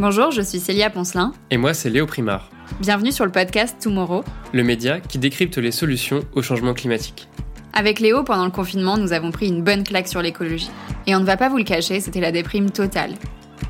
Bonjour, 0.00 0.30
je 0.30 0.40
suis 0.40 0.60
Célia 0.60 0.88
Poncelin. 0.88 1.34
Et 1.50 1.58
moi, 1.58 1.74
c'est 1.74 1.90
Léo 1.90 2.06
Primard. 2.06 2.48
Bienvenue 2.80 3.12
sur 3.12 3.26
le 3.26 3.30
podcast 3.30 3.76
Tomorrow, 3.82 4.24
le 4.54 4.64
média 4.64 4.98
qui 4.98 5.18
décrypte 5.18 5.58
les 5.58 5.72
solutions 5.72 6.20
au 6.32 6.40
changement 6.40 6.72
climatique. 6.72 7.28
Avec 7.74 8.00
Léo, 8.00 8.24
pendant 8.24 8.46
le 8.46 8.50
confinement, 8.50 8.96
nous 8.96 9.12
avons 9.12 9.30
pris 9.30 9.48
une 9.48 9.62
bonne 9.62 9.84
claque 9.84 10.08
sur 10.08 10.22
l'écologie. 10.22 10.70
Et 11.06 11.14
on 11.14 11.20
ne 11.20 11.26
va 11.26 11.36
pas 11.36 11.50
vous 11.50 11.58
le 11.58 11.64
cacher, 11.64 12.00
c'était 12.00 12.22
la 12.22 12.32
déprime 12.32 12.70
totale. 12.70 13.12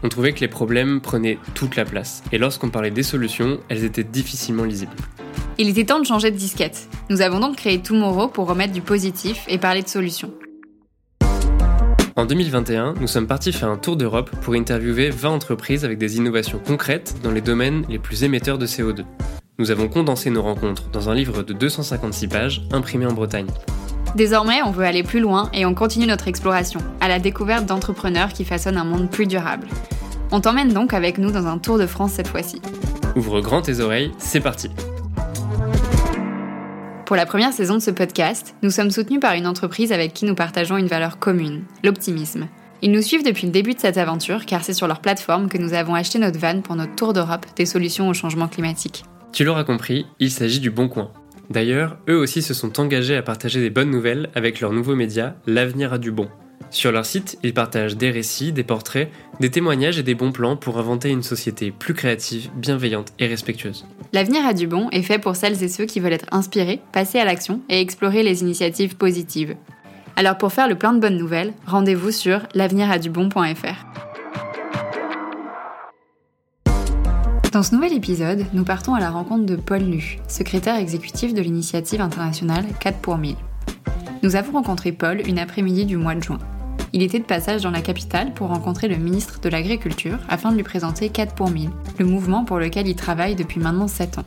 On 0.05 0.09
trouvait 0.09 0.33
que 0.33 0.39
les 0.39 0.47
problèmes 0.47 1.01
prenaient 1.01 1.41
toute 1.55 1.75
la 1.75 1.85
place, 1.85 2.23
et 2.31 2.39
lorsqu'on 2.39 2.71
parlait 2.71 2.93
des 2.93 3.03
solutions, 3.03 3.59
elles 3.69 3.83
étaient 3.83 4.05
difficilement 4.05 4.63
lisibles. 4.63 4.95
Il 5.59 5.69
était 5.69 5.85
temps 5.85 5.99
de 5.99 6.07
changer 6.07 6.31
de 6.31 6.37
disquette. 6.37 6.89
Nous 7.09 7.23
avons 7.23 7.41
donc 7.41 7.57
créé 7.57 7.83
Tomorrow 7.83 8.29
pour 8.29 8.47
remettre 8.47 8.73
du 8.73 8.83
positif 8.83 9.47
et 9.49 9.59
parler 9.59 9.83
de 9.83 9.89
solutions. 9.89 10.31
En 12.17 12.25
2021, 12.25 12.95
nous 13.01 13.07
sommes 13.07 13.27
partis 13.27 13.53
faire 13.53 13.69
un 13.69 13.77
tour 13.77 13.97
d'Europe 13.97 14.31
pour 14.43 14.55
interviewer 14.55 15.11
20 15.11 15.31
entreprises 15.31 15.85
avec 15.85 15.99
des 15.99 16.17
innovations 16.17 16.59
concrètes 16.59 17.17
dans 17.23 17.31
les 17.31 17.41
domaines 17.41 17.85
les 17.89 17.99
plus 17.99 18.25
émetteurs 18.25 18.59
de 18.59 18.67
CO2. 18.67 19.05
Nous 19.59 19.71
avons 19.71 19.89
condensé 19.89 20.31
nos 20.31 20.43
rencontres 20.43 20.91
dans 20.91 21.09
un 21.09 21.15
livre 21.15 21.43
de 21.43 21.53
256 21.53 22.29
pages 22.29 22.63
imprimé 22.73 23.07
en 23.07 23.13
Bretagne. 23.13 23.47
Désormais, 24.17 24.61
on 24.63 24.73
veut 24.73 24.85
aller 24.85 25.05
plus 25.05 25.21
loin 25.21 25.51
et 25.53 25.65
on 25.67 25.75
continue 25.75 26.07
notre 26.07 26.27
exploration, 26.27 26.81
à 27.01 27.09
la 27.09 27.21
découverte 27.21 27.67
d'entrepreneurs 27.67 28.33
qui 28.33 28.45
façonnent 28.45 28.79
un 28.79 28.85
monde 28.85 29.09
plus 29.09 29.27
durable. 29.27 29.69
On 30.33 30.41
t'emmène 30.41 30.73
donc 30.73 30.95
avec 30.95 31.19
nous 31.19 31.31
dans 31.31 31.47
un 31.47 31.59
tour 31.59 31.79
de 31.79 31.87
France 31.87 32.13
cette 32.13 32.29
fois-ci. 32.29 32.61
Ouvre 33.15 33.41
grand 33.41 33.63
tes 33.63 33.81
oreilles, 33.81 34.11
c'est 34.19 34.41
parti 34.41 34.71
Pour 37.11 37.17
la 37.17 37.27
première 37.27 37.53
saison 37.53 37.75
de 37.75 37.83
ce 37.83 37.91
podcast, 37.91 38.55
nous 38.63 38.71
sommes 38.71 38.93
soutenus 38.93 39.19
par 39.19 39.35
une 39.35 39.49
entreprise 39.49 39.91
avec 39.91 40.15
qui 40.15 40.27
nous 40.27 40.37
partageons 40.37 40.77
une 40.77 40.87
valeur 40.87 41.19
commune, 41.19 41.65
l'optimisme. 41.83 42.47
Ils 42.83 42.93
nous 42.93 43.03
suivent 43.03 43.25
depuis 43.25 43.47
le 43.47 43.53
début 43.53 43.75
de 43.75 43.81
cette 43.81 43.99
aventure 43.99 44.47
car 44.47 44.63
c'est 44.63 44.75
sur 44.75 44.87
leur 44.87 45.01
plateforme 45.01 45.49
que 45.49 45.59
nous 45.59 45.75
avons 45.75 45.97
acheté 45.97 46.21
notre 46.21 46.39
van 46.39 46.61
pour 46.61 46.77
notre 46.77 46.95
tour 46.95 47.13
d'Europe 47.13 47.47
des 47.57 47.67
solutions 47.67 48.09
au 48.09 48.15
changement 48.15 48.47
climatique. 48.47 49.03
Tu 49.33 49.43
l'auras 49.43 49.65
compris, 49.65 50.07
il 50.21 50.31
s'agit 50.31 50.61
du 50.61 50.71
Bon 50.71 50.89
Coin, 50.89 51.11
D'ailleurs, 51.51 51.99
eux 52.09 52.17
aussi 52.17 52.43
se 52.43 52.55
sont 52.55 52.79
engagés 52.79 53.17
à 53.17 53.23
partager 53.23 53.59
des 53.59 53.71
bonnes 53.71 53.91
nouvelles 53.91 54.31
avec 54.37 54.61
leur 54.61 54.73
nouveau 54.73 54.95
média, 54.95 55.35
L'avenir 55.49 55.93
a 55.93 55.99
du 55.99 56.13
bon. 56.13 56.29
Sur 56.71 56.93
leur 56.93 57.05
site, 57.05 57.37
ils 57.43 57.53
partagent 57.53 57.97
des 57.97 58.11
récits, 58.11 58.53
des 58.53 58.63
portraits, 58.63 59.11
des 59.41 59.51
témoignages 59.51 59.99
et 59.99 60.05
des 60.05 60.15
bons 60.15 60.31
plans 60.31 60.57
pour 60.57 60.79
inventer 60.79 61.11
une 61.11 61.25
société 61.25 61.73
plus 61.73 61.95
créative, 61.95 62.49
bienveillante 62.55 63.13
et 63.19 63.27
respectueuse. 63.27 63.87
L'avenir 64.13 64.47
a 64.47 64.53
du 64.53 64.69
bon 64.69 64.89
est 64.91 65.03
fait 65.03 65.19
pour 65.19 65.35
celles 65.35 65.63
et 65.65 65.69
ceux 65.69 65.85
qui 65.85 65.99
veulent 65.99 66.13
être 66.13 66.29
inspirés, 66.31 66.81
passer 66.93 67.19
à 67.19 67.25
l'action 67.25 67.61
et 67.69 67.81
explorer 67.81 68.23
les 68.23 68.43
initiatives 68.43 68.97
positives. 68.97 69.57
Alors 70.15 70.39
pour 70.39 70.53
faire 70.53 70.69
le 70.69 70.77
plein 70.77 70.93
de 70.93 71.01
bonnes 71.01 71.17
nouvelles, 71.17 71.55
rendez-vous 71.67 72.13
sur 72.13 72.41
l'avenir-a-du-bon.fr. 72.55 73.87
Dans 77.53 77.65
ce 77.65 77.75
nouvel 77.75 77.95
épisode, 77.95 78.47
nous 78.53 78.63
partons 78.63 78.95
à 78.95 79.01
la 79.01 79.11
rencontre 79.11 79.45
de 79.45 79.57
Paul 79.57 79.83
Nu, 79.83 80.19
secrétaire 80.29 80.77
exécutif 80.77 81.35
de 81.35 81.41
l'initiative 81.41 82.01
internationale 82.01 82.65
4 82.79 82.99
pour 82.99 83.19
1000. 83.19 83.35
Nous 84.23 84.37
avons 84.37 84.53
rencontré 84.53 84.93
Paul 84.93 85.21
une 85.27 85.41
après-midi 85.41 85.85
du 85.85 85.97
mois 85.97 86.15
de 86.15 86.23
juin. 86.23 86.39
Il 86.93 87.03
était 87.03 87.21
de 87.21 87.25
passage 87.25 87.63
dans 87.63 87.71
la 87.71 87.83
capitale 87.83 88.35
pour 88.35 88.49
rencontrer 88.49 88.89
le 88.89 88.97
ministre 88.97 89.41
de 89.41 89.49
l'Agriculture 89.49 90.19
afin 90.29 90.51
de 90.51 90.57
lui 90.57 90.65
présenter 90.65 91.09
4 91.09 91.35
pour 91.35 91.51
1000, 91.51 91.71
le 91.99 92.05
mouvement 92.05 92.45
pour 92.45 92.59
lequel 92.59 92.89
il 92.89 92.97
travaille 92.97 93.37
depuis 93.37 93.61
maintenant 93.61 93.87
7 93.87 94.19
ans. 94.19 94.25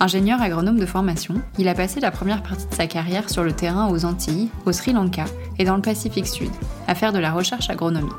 Ingénieur 0.00 0.40
agronome 0.40 0.78
de 0.78 0.86
formation, 0.86 1.34
il 1.58 1.68
a 1.68 1.74
passé 1.74 2.00
la 2.00 2.10
première 2.10 2.42
partie 2.42 2.66
de 2.66 2.74
sa 2.74 2.86
carrière 2.86 3.28
sur 3.28 3.44
le 3.44 3.52
terrain 3.52 3.88
aux 3.88 4.04
Antilles, 4.06 4.48
au 4.64 4.72
Sri 4.72 4.92
Lanka 4.92 5.26
et 5.58 5.64
dans 5.64 5.76
le 5.76 5.82
Pacifique 5.82 6.26
Sud, 6.26 6.50
à 6.88 6.94
faire 6.94 7.12
de 7.12 7.18
la 7.18 7.30
recherche 7.30 7.68
agronomique. 7.68 8.12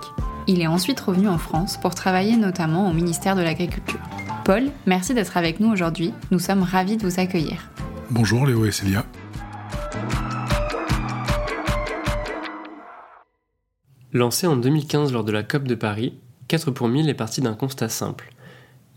Il 0.46 0.62
est 0.62 0.68
ensuite 0.68 1.00
revenu 1.00 1.28
en 1.28 1.40
France 1.40 1.78
pour 1.78 1.96
travailler 1.96 2.38
notamment 2.38 2.90
au 2.90 2.94
ministère 2.94 3.36
de 3.36 3.42
l'Agriculture. 3.42 4.00
Paul, 4.46 4.66
merci 4.86 5.14
d'être 5.14 5.36
avec 5.36 5.60
nous 5.60 5.72
aujourd'hui. 5.72 6.14
Nous 6.32 6.40
sommes 6.40 6.64
ravis 6.64 6.98
de 6.98 7.08
vous 7.08 7.20
accueillir. 7.20 7.70
Bonjour 8.12 8.46
Léo 8.46 8.66
et 8.66 8.72
Célia. 8.72 9.04
Lancé 14.16 14.46
en 14.46 14.56
2015 14.56 15.12
lors 15.12 15.24
de 15.24 15.32
la 15.32 15.42
COP 15.42 15.64
de 15.64 15.74
Paris, 15.74 16.14
4 16.48 16.70
pour 16.70 16.88
1000 16.88 17.10
est 17.10 17.16
parti 17.16 17.42
d'un 17.42 17.56
constat 17.56 17.90
simple. 17.90 18.32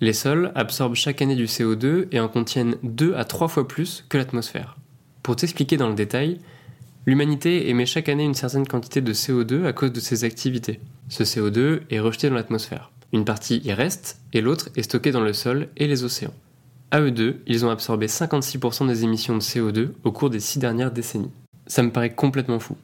Les 0.03 0.13
sols 0.13 0.53
absorbent 0.55 0.95
chaque 0.95 1.23
année 1.23 1.37
du 1.37 1.47
CO2 1.47 2.09
et 2.13 2.21
en 2.21 2.29
contiennent 2.29 2.77
2 2.83 3.15
à 3.15 3.25
3 3.25 3.49
fois 3.49 3.67
plus 3.67 4.05
que 4.11 4.19
l'atmosphère. 4.19 4.77
Pour 5.23 5.37
t'expliquer 5.37 5.79
dans 5.79 5.89
le 5.89 5.95
détail, 5.95 6.39
l'humanité 7.07 7.71
émet 7.71 7.87
chaque 7.87 8.11
année 8.11 8.25
une 8.27 8.35
certaine 8.35 8.67
quantité 8.67 9.01
de 9.01 9.15
CO2 9.15 9.65
à 9.65 9.73
cause 9.73 9.91
de 9.91 10.01
ses 10.01 10.25
activités. 10.25 10.81
Ce 11.09 11.23
CO2 11.23 11.81
est 11.89 12.01
rejeté 12.01 12.29
dans 12.29 12.35
l'atmosphère. 12.35 12.93
Une 13.15 13.25
partie 13.25 13.63
y 13.65 13.73
reste 13.73 14.21
et 14.35 14.43
l'autre 14.43 14.69
est 14.77 14.83
stockée 14.83 15.13
dans 15.13 15.21
le 15.23 15.33
sol 15.33 15.69
et 15.79 15.87
les 15.87 16.05
océans. 16.05 16.35
À 16.91 17.01
eux 17.01 17.11
deux, 17.11 17.41
ils 17.47 17.65
ont 17.65 17.71
absorbé 17.71 18.07
56% 18.07 18.87
des 18.87 19.05
émissions 19.05 19.35
de 19.35 19.43
CO2 19.43 19.93
au 20.05 20.13
cours 20.13 20.29
des 20.29 20.41
six 20.41 20.59
dernières 20.59 20.93
décennies. 20.93 21.33
Ça 21.67 21.83
me 21.83 21.91
paraît 21.91 22.15
complètement 22.15 22.59
fou. 22.59 22.77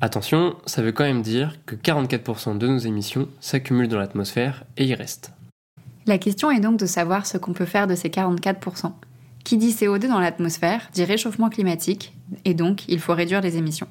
Attention, 0.00 0.54
ça 0.64 0.80
veut 0.80 0.92
quand 0.92 1.04
même 1.04 1.22
dire 1.22 1.58
que 1.66 1.74
44% 1.74 2.56
de 2.56 2.68
nos 2.68 2.78
émissions 2.78 3.28
s'accumulent 3.40 3.88
dans 3.88 3.98
l'atmosphère 3.98 4.62
et 4.76 4.84
y 4.84 4.94
restent. 4.94 5.32
La 6.06 6.18
question 6.18 6.52
est 6.52 6.60
donc 6.60 6.78
de 6.78 6.86
savoir 6.86 7.26
ce 7.26 7.36
qu'on 7.36 7.52
peut 7.52 7.64
faire 7.64 7.88
de 7.88 7.96
ces 7.96 8.08
44%. 8.08 8.92
Qui 9.42 9.56
dit 9.56 9.72
CO2 9.72 10.06
dans 10.06 10.20
l'atmosphère 10.20 10.88
dit 10.92 11.04
réchauffement 11.04 11.50
climatique, 11.50 12.14
et 12.44 12.54
donc 12.54 12.86
il 12.88 13.00
faut 13.00 13.12
réduire 13.12 13.40
les 13.40 13.56
émissions. 13.56 13.88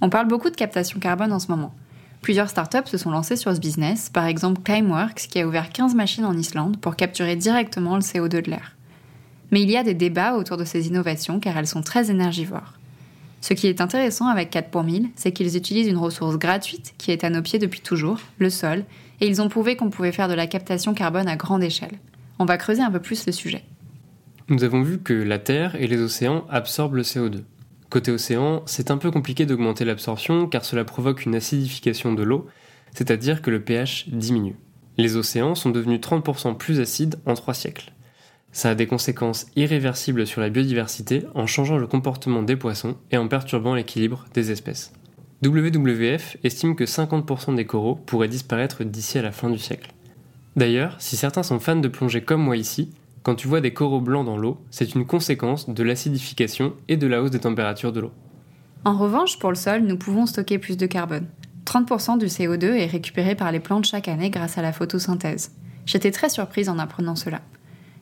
On 0.00 0.08
parle 0.08 0.28
beaucoup 0.28 0.48
de 0.48 0.56
captation 0.56 0.98
carbone 0.98 1.32
en 1.32 1.38
ce 1.38 1.48
moment. 1.48 1.74
Plusieurs 2.22 2.48
startups 2.48 2.86
se 2.86 2.96
sont 2.96 3.10
lancées 3.10 3.36
sur 3.36 3.54
ce 3.54 3.60
business, 3.60 4.08
par 4.08 4.24
exemple 4.24 4.62
Climeworks 4.62 5.28
qui 5.28 5.40
a 5.40 5.46
ouvert 5.46 5.70
15 5.70 5.94
machines 5.94 6.24
en 6.24 6.36
Islande 6.36 6.78
pour 6.80 6.96
capturer 6.96 7.36
directement 7.36 7.96
le 7.96 8.02
CO2 8.02 8.42
de 8.42 8.50
l'air. 8.50 8.76
Mais 9.50 9.60
il 9.60 9.70
y 9.70 9.76
a 9.76 9.82
des 9.82 9.94
débats 9.94 10.34
autour 10.34 10.56
de 10.56 10.64
ces 10.64 10.88
innovations 10.88 11.38
car 11.38 11.58
elles 11.58 11.66
sont 11.66 11.82
très 11.82 12.10
énergivores. 12.10 12.77
Ce 13.40 13.54
qui 13.54 13.66
est 13.66 13.80
intéressant 13.80 14.26
avec 14.26 14.50
4 14.50 14.70
pour 14.70 14.82
1000, 14.82 15.10
c'est 15.14 15.32
qu'ils 15.32 15.56
utilisent 15.56 15.88
une 15.88 15.96
ressource 15.96 16.36
gratuite 16.38 16.94
qui 16.98 17.12
est 17.12 17.24
à 17.24 17.30
nos 17.30 17.42
pieds 17.42 17.58
depuis 17.58 17.80
toujours, 17.80 18.18
le 18.38 18.50
sol, 18.50 18.84
et 19.20 19.26
ils 19.26 19.40
ont 19.40 19.48
prouvé 19.48 19.76
qu'on 19.76 19.90
pouvait 19.90 20.12
faire 20.12 20.28
de 20.28 20.34
la 20.34 20.46
captation 20.46 20.94
carbone 20.94 21.28
à 21.28 21.36
grande 21.36 21.62
échelle. 21.62 21.98
On 22.38 22.44
va 22.44 22.56
creuser 22.56 22.82
un 22.82 22.90
peu 22.90 23.00
plus 23.00 23.26
le 23.26 23.32
sujet. 23.32 23.64
Nous 24.48 24.64
avons 24.64 24.82
vu 24.82 24.98
que 24.98 25.12
la 25.12 25.38
Terre 25.38 25.76
et 25.76 25.86
les 25.86 26.00
océans 26.00 26.46
absorbent 26.48 26.96
le 26.96 27.02
CO2. 27.02 27.42
Côté 27.90 28.10
océan, 28.10 28.62
c'est 28.66 28.90
un 28.90 28.98
peu 28.98 29.10
compliqué 29.10 29.46
d'augmenter 29.46 29.84
l'absorption 29.84 30.46
car 30.46 30.64
cela 30.64 30.84
provoque 30.84 31.24
une 31.24 31.34
acidification 31.34 32.12
de 32.12 32.22
l'eau, 32.22 32.46
c'est-à-dire 32.94 33.42
que 33.42 33.50
le 33.50 33.62
pH 33.62 34.08
diminue. 34.08 34.56
Les 34.96 35.16
océans 35.16 35.54
sont 35.54 35.70
devenus 35.70 36.00
30% 36.00 36.56
plus 36.56 36.80
acides 36.80 37.16
en 37.24 37.34
3 37.34 37.54
siècles. 37.54 37.92
Ça 38.52 38.70
a 38.70 38.74
des 38.74 38.86
conséquences 38.86 39.46
irréversibles 39.56 40.26
sur 40.26 40.40
la 40.40 40.48
biodiversité 40.48 41.24
en 41.34 41.46
changeant 41.46 41.76
le 41.76 41.86
comportement 41.86 42.42
des 42.42 42.56
poissons 42.56 42.96
et 43.10 43.16
en 43.16 43.28
perturbant 43.28 43.74
l'équilibre 43.74 44.24
des 44.34 44.50
espèces. 44.50 44.92
WWF 45.44 46.36
estime 46.42 46.74
que 46.74 46.84
50% 46.84 47.54
des 47.54 47.66
coraux 47.66 47.94
pourraient 47.94 48.28
disparaître 48.28 48.82
d'ici 48.82 49.18
à 49.18 49.22
la 49.22 49.30
fin 49.30 49.50
du 49.50 49.58
siècle. 49.58 49.92
D'ailleurs, 50.56 50.96
si 50.98 51.16
certains 51.16 51.44
sont 51.44 51.60
fans 51.60 51.76
de 51.76 51.86
plongée 51.86 52.22
comme 52.22 52.42
moi 52.42 52.56
ici, 52.56 52.90
quand 53.22 53.36
tu 53.36 53.46
vois 53.46 53.60
des 53.60 53.72
coraux 53.72 54.00
blancs 54.00 54.26
dans 54.26 54.36
l'eau, 54.36 54.58
c'est 54.70 54.94
une 54.94 55.06
conséquence 55.06 55.68
de 55.68 55.82
l'acidification 55.84 56.72
et 56.88 56.96
de 56.96 57.06
la 57.06 57.22
hausse 57.22 57.30
des 57.30 57.40
températures 57.40 57.92
de 57.92 58.00
l'eau. 58.00 58.12
En 58.84 58.96
revanche, 58.96 59.38
pour 59.38 59.50
le 59.50 59.56
sol, 59.56 59.82
nous 59.82 59.96
pouvons 59.96 60.26
stocker 60.26 60.58
plus 60.58 60.76
de 60.76 60.86
carbone. 60.86 61.26
30% 61.66 62.18
du 62.18 62.26
CO2 62.26 62.64
est 62.72 62.86
récupéré 62.86 63.34
par 63.34 63.52
les 63.52 63.60
plantes 63.60 63.84
chaque 63.84 64.08
année 64.08 64.30
grâce 64.30 64.56
à 64.56 64.62
la 64.62 64.72
photosynthèse. 64.72 65.52
J'étais 65.84 66.10
très 66.10 66.30
surprise 66.30 66.68
en 66.68 66.78
apprenant 66.78 67.14
cela. 67.14 67.42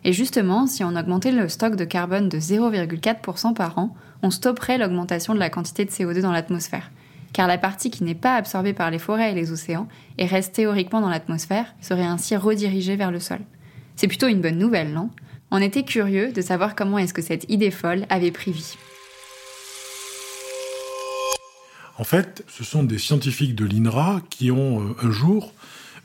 Et 0.06 0.12
justement, 0.12 0.68
si 0.68 0.84
on 0.84 0.94
augmentait 0.94 1.32
le 1.32 1.48
stock 1.48 1.74
de 1.74 1.84
carbone 1.84 2.28
de 2.28 2.38
0,4% 2.38 3.54
par 3.54 3.76
an, 3.76 3.92
on 4.22 4.30
stopperait 4.30 4.78
l'augmentation 4.78 5.34
de 5.34 5.40
la 5.40 5.50
quantité 5.50 5.84
de 5.84 5.90
CO2 5.90 6.20
dans 6.20 6.30
l'atmosphère. 6.30 6.92
Car 7.32 7.48
la 7.48 7.58
partie 7.58 7.90
qui 7.90 8.04
n'est 8.04 8.14
pas 8.14 8.36
absorbée 8.36 8.72
par 8.72 8.92
les 8.92 9.00
forêts 9.00 9.32
et 9.32 9.34
les 9.34 9.50
océans 9.50 9.88
et 10.16 10.26
reste 10.26 10.54
théoriquement 10.54 11.00
dans 11.00 11.08
l'atmosphère 11.08 11.74
serait 11.80 12.04
ainsi 12.04 12.36
redirigée 12.36 12.94
vers 12.94 13.10
le 13.10 13.18
sol. 13.18 13.40
C'est 13.96 14.06
plutôt 14.06 14.28
une 14.28 14.40
bonne 14.40 14.58
nouvelle, 14.58 14.92
non? 14.92 15.10
On 15.50 15.60
était 15.60 15.82
curieux 15.82 16.30
de 16.30 16.40
savoir 16.40 16.76
comment 16.76 16.98
est-ce 16.98 17.12
que 17.12 17.20
cette 17.20 17.50
idée 17.50 17.72
folle 17.72 18.06
avait 18.08 18.30
pris 18.30 18.52
vie. 18.52 18.76
En 21.98 22.04
fait, 22.04 22.44
ce 22.46 22.62
sont 22.62 22.84
des 22.84 22.98
scientifiques 22.98 23.56
de 23.56 23.64
l'INRA 23.64 24.20
qui 24.30 24.52
ont 24.52 24.82
euh, 24.82 24.96
un 25.02 25.10
jour 25.10 25.52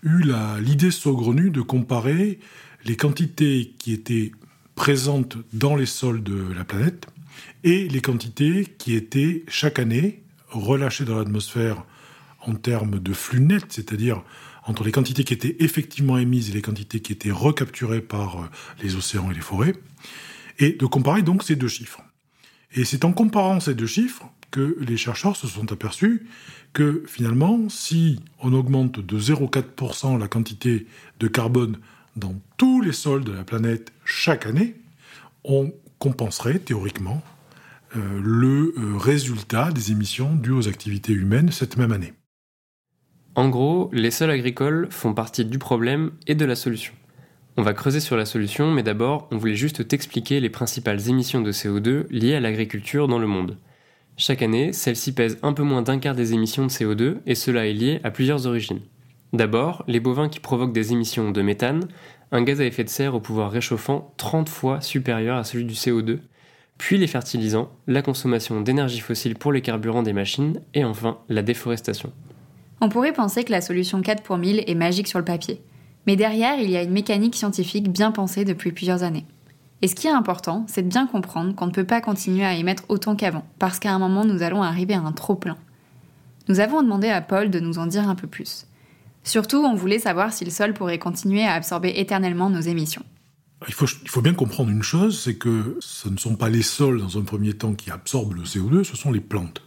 eu 0.02 0.24
l'idée 0.60 0.90
saugrenue 0.90 1.52
de 1.52 1.62
comparer 1.62 2.40
les 2.86 2.96
quantités 2.96 3.74
qui 3.78 3.94
étaient 3.94 4.32
présentes 4.76 5.38
dans 5.54 5.76
les 5.76 5.86
sols 5.86 6.24
de 6.24 6.52
la 6.54 6.64
planète 6.64 7.08
et 7.64 7.88
les 7.88 8.02
quantités 8.02 8.66
qui 8.78 8.96
étaient 8.96 9.44
chaque 9.48 9.80
année 9.80 10.24
relâchées 10.50 11.06
dans 11.06 11.18
l'atmosphère 11.18 11.86
en 12.42 12.56
termes 12.56 13.00
de 13.00 13.14
flux 13.14 13.40
net, 13.40 13.66
c'est-à-dire 13.70 14.24
entre 14.66 14.84
les 14.84 14.92
quantités 14.92 15.24
qui 15.24 15.34
étaient 15.34 15.58
effectivement 15.60 16.18
émises 16.18 16.50
et 16.50 16.54
les 16.54 16.62
quantités 16.62 17.00
qui 17.00 17.14
étaient 17.14 17.32
recapturées 17.32 18.02
par 18.02 18.42
euh, 18.42 18.46
les 18.82 18.96
océans 18.96 19.32
et 19.32 19.34
les 19.34 19.42
forêts, 19.42 19.76
et 20.60 20.74
de 20.74 20.86
comparer 20.86 21.22
donc 21.22 21.44
ces 21.44 21.56
deux 21.56 21.68
chiffres. 21.68 22.02
Et 22.74 22.86
c'est 22.86 23.06
en 23.06 23.12
comparant 23.12 23.60
ces 23.60 23.76
deux 23.76 23.88
chiffres 23.88 24.32
que 24.50 24.78
les 24.82 24.98
chercheurs 24.98 25.36
se 25.36 25.48
sont 25.48 25.72
aperçus 25.72 26.28
que 26.74 27.04
finalement, 27.08 27.70
si 27.70 28.20
on 28.40 28.54
augmente 28.54 29.00
de 29.00 29.20
0,4% 29.20 30.20
la 30.20 30.28
quantité 30.28 30.88
de 31.20 31.28
carbone 31.28 31.78
dans 32.16 32.36
tous 32.58 32.82
les 32.82 32.92
sols 32.92 33.24
de 33.24 33.32
la 33.32 33.44
planète 33.44 33.92
chaque 34.06 34.46
année, 34.46 34.76
on 35.44 35.74
compenserait 36.00 36.60
théoriquement 36.60 37.22
euh, 37.96 38.00
le 38.24 38.74
euh, 38.78 38.98
résultat 38.98 39.72
des 39.72 39.92
émissions 39.92 40.34
dues 40.36 40.52
aux 40.52 40.68
activités 40.68 41.14
humaines 41.14 41.52
cette 41.52 41.78
même 41.78 41.92
année. 41.92 42.14
En 43.36 43.50
gros, 43.50 43.90
les 43.94 44.12
sols 44.12 44.32
agricoles 44.32 44.88
font 44.90 45.14
partie 45.14 45.46
du 45.46 45.58
problème 45.58 46.12
et 46.28 46.36
de 46.36 46.46
la 46.46 46.56
solution. 46.56 46.94
On 47.58 47.64
va 47.64 47.74
creuser 47.74 48.00
sur 48.00 48.18
la 48.18 48.26
solution, 48.26 48.72
mais 48.72 48.84
d'abord, 48.84 49.28
on 49.32 49.38
voulait 49.38 49.56
juste 49.56 49.88
t'expliquer 49.88 50.40
les 50.40 50.50
principales 50.50 51.10
émissions 51.10 51.42
de 51.42 51.52
CO2 51.52 52.08
liées 52.10 52.36
à 52.36 52.40
l'agriculture 52.40 53.08
dans 53.08 53.20
le 53.20 53.28
monde. 53.28 53.58
Chaque 54.18 54.42
année, 54.42 54.74
celle-ci 54.74 55.14
pèse 55.14 55.38
un 55.44 55.54
peu 55.54 55.64
moins 55.64 55.82
d'un 55.82 56.00
quart 56.00 56.16
des 56.16 56.34
émissions 56.34 56.66
de 56.66 56.72
CO2, 56.72 57.18
et 57.26 57.36
cela 57.36 57.68
est 57.68 57.74
lié 57.74 58.00
à 58.04 58.12
plusieurs 58.12 58.48
origines. 58.48 58.82
D'abord, 59.34 59.84
les 59.88 60.00
bovins 60.00 60.30
qui 60.30 60.40
provoquent 60.40 60.74
des 60.74 60.92
émissions 60.92 61.32
de 61.32 61.42
méthane, 61.42 61.88
un 62.32 62.42
gaz 62.42 62.60
à 62.60 62.66
effet 62.66 62.84
de 62.84 62.90
serre 62.90 63.16
au 63.16 63.20
pouvoir 63.20 63.52
réchauffant 63.52 64.14
30 64.18 64.50
fois 64.50 64.82
supérieur 64.82 65.38
à 65.38 65.44
celui 65.44 65.66
du 65.66 65.74
CO2, 65.74 66.20
puis 66.78 66.98
les 66.98 67.08
fertilisants, 67.08 67.70
la 67.88 68.02
consommation 68.02 68.60
d'énergie 68.60 69.00
fossile 69.00 69.36
pour 69.36 69.54
les 69.54 69.62
carburants 69.62 70.04
des 70.04 70.14
machines, 70.14 70.60
et 70.74 70.84
enfin 70.84 71.20
la 71.30 71.44
déforestation. 71.44 72.12
On 72.82 72.90
pourrait 72.90 73.14
penser 73.14 73.44
que 73.44 73.52
la 73.52 73.62
solution 73.62 74.02
4 74.02 74.24
pour 74.24 74.38
1000 74.38 74.64
est 74.66 74.76
magique 74.76 75.08
sur 75.08 75.20
le 75.20 75.26
papier. 75.26 75.62
Mais 76.08 76.16
derrière, 76.16 76.60
il 76.60 76.72
y 76.72 76.78
a 76.78 76.82
une 76.82 76.92
mécanique 76.92 77.36
scientifique 77.36 77.92
bien 77.92 78.12
pensée 78.12 78.44
depuis 78.44 78.72
plusieurs 78.72 79.04
années. 79.04 79.28
Et 79.84 79.88
ce 79.88 79.96
qui 79.96 80.08
est 80.08 80.12
important, 80.12 80.66
c'est 80.68 80.82
de 80.82 80.88
bien 80.88 81.06
comprendre 81.06 81.54
qu'on 81.56 81.68
ne 81.68 81.72
peut 81.72 81.86
pas 81.86 82.02
continuer 82.02 82.44
à 82.44 82.56
émettre 82.56 82.84
autant 82.90 83.16
qu'avant, 83.16 83.46
parce 83.60 83.78
qu'à 83.78 83.94
un 83.94 84.00
moment, 84.00 84.26
nous 84.26 84.42
allons 84.42 84.64
arriver 84.64 84.96
à 84.96 85.02
un 85.02 85.12
trop-plein. 85.12 85.58
Nous 86.50 86.60
avons 86.60 86.82
demandé 86.82 87.10
à 87.10 87.22
Paul 87.22 87.52
de 87.52 87.60
nous 87.60 87.78
en 87.78 87.86
dire 87.86 88.10
un 88.10 88.16
peu 88.16 88.28
plus. 88.28 88.66
Surtout, 89.24 89.58
on 89.58 89.76
voulait 89.76 90.00
savoir 90.00 90.34
si 90.34 90.46
le 90.46 90.52
sol 90.52 90.74
pourrait 90.74 91.00
continuer 91.00 91.44
à 91.44 91.54
absorber 91.54 91.94
éternellement 91.96 92.50
nos 92.50 92.62
émissions. 92.62 93.06
Il 93.68 93.74
faut, 93.76 94.22
bien 94.22 94.34
comprendre 94.34 94.72
une 94.72 94.82
chose, 94.82 95.20
c'est 95.20 95.36
que 95.36 95.78
ce 95.80 96.10
ne 96.10 96.18
sont 96.18 96.36
pas 96.36 96.50
les 96.50 96.64
sols, 96.64 97.00
dans 97.00 97.20
un 97.20 97.22
premier 97.22 97.54
temps, 97.54 97.76
qui 97.76 97.92
absorbent 97.92 98.34
le 98.34 98.42
CO2, 98.42 98.84
ce 98.84 98.98
sont 98.98 99.12
les 99.12 99.20
plantes. 99.20 99.62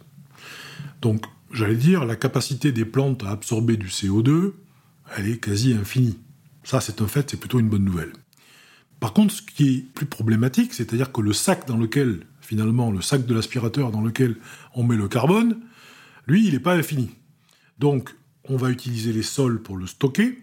Donc, 1.01 1.23
j'allais 1.53 1.75
dire, 1.75 2.03
la 2.03 2.17
capacité 2.17 2.73
des 2.73 2.83
plantes 2.83 3.23
à 3.23 3.29
absorber 3.29 3.77
du 3.77 3.87
CO2, 3.87 4.51
elle 5.15 5.29
est 5.29 5.37
quasi 5.37 5.73
infinie. 5.73 6.19
Ça, 6.63 6.81
c'est 6.81 7.01
un 7.01 7.07
fait, 7.07 7.29
c'est 7.29 7.39
plutôt 7.39 7.59
une 7.59 7.69
bonne 7.69 7.85
nouvelle. 7.85 8.11
Par 8.99 9.13
contre, 9.13 9.33
ce 9.33 9.41
qui 9.41 9.77
est 9.77 9.81
plus 9.93 10.07
problématique, 10.07 10.73
c'est-à-dire 10.73 11.13
que 11.13 11.21
le 11.21 11.31
sac 11.31 11.65
dans 11.65 11.77
lequel, 11.77 12.25
finalement, 12.41 12.91
le 12.91 13.01
sac 13.01 13.25
de 13.25 13.33
l'aspirateur 13.33 13.91
dans 13.91 14.01
lequel 14.01 14.35
on 14.73 14.83
met 14.83 14.97
le 14.97 15.07
carbone, 15.07 15.61
lui, 16.27 16.45
il 16.45 16.53
n'est 16.53 16.59
pas 16.59 16.75
infini. 16.75 17.11
Donc, 17.79 18.13
on 18.49 18.57
va 18.57 18.69
utiliser 18.69 19.13
les 19.13 19.23
sols 19.23 19.61
pour 19.61 19.77
le 19.77 19.87
stocker, 19.87 20.37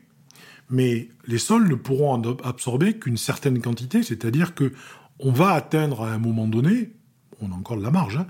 mais 0.71 1.09
les 1.27 1.39
sols 1.39 1.69
ne 1.69 1.75
pourront 1.75 2.21
absorber 2.43 2.99
qu'une 2.99 3.17
certaine 3.17 3.61
quantité, 3.61 4.03
c'est-à-dire 4.03 4.55
que 4.55 4.73
on 5.19 5.31
va 5.31 5.53
atteindre 5.53 6.03
à 6.03 6.13
un 6.13 6.19
moment 6.19 6.49
donné, 6.49 6.93
on 7.41 7.53
a 7.53 7.55
encore 7.55 7.77
de 7.77 7.83
la 7.83 7.91
marge, 7.91 8.17
hein, 8.17 8.27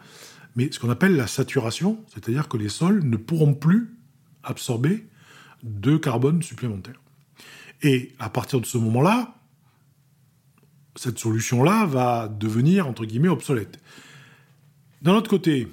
mais 0.56 0.70
ce 0.70 0.78
qu'on 0.78 0.90
appelle 0.90 1.16
la 1.16 1.26
saturation, 1.26 1.98
c'est-à-dire 2.12 2.48
que 2.48 2.56
les 2.56 2.68
sols 2.68 3.02
ne 3.04 3.16
pourront 3.16 3.54
plus 3.54 3.94
absorber 4.42 5.06
de 5.62 5.96
carbone 5.96 6.42
supplémentaire. 6.42 7.00
Et 7.82 8.12
à 8.18 8.28
partir 8.28 8.60
de 8.60 8.66
ce 8.66 8.78
moment-là, 8.78 9.34
cette 10.96 11.18
solution-là 11.18 11.86
va 11.86 12.28
devenir, 12.28 12.86
entre 12.86 13.04
guillemets, 13.04 13.28
obsolète. 13.28 13.80
D'un 15.00 15.14
autre 15.14 15.30
côté, 15.30 15.68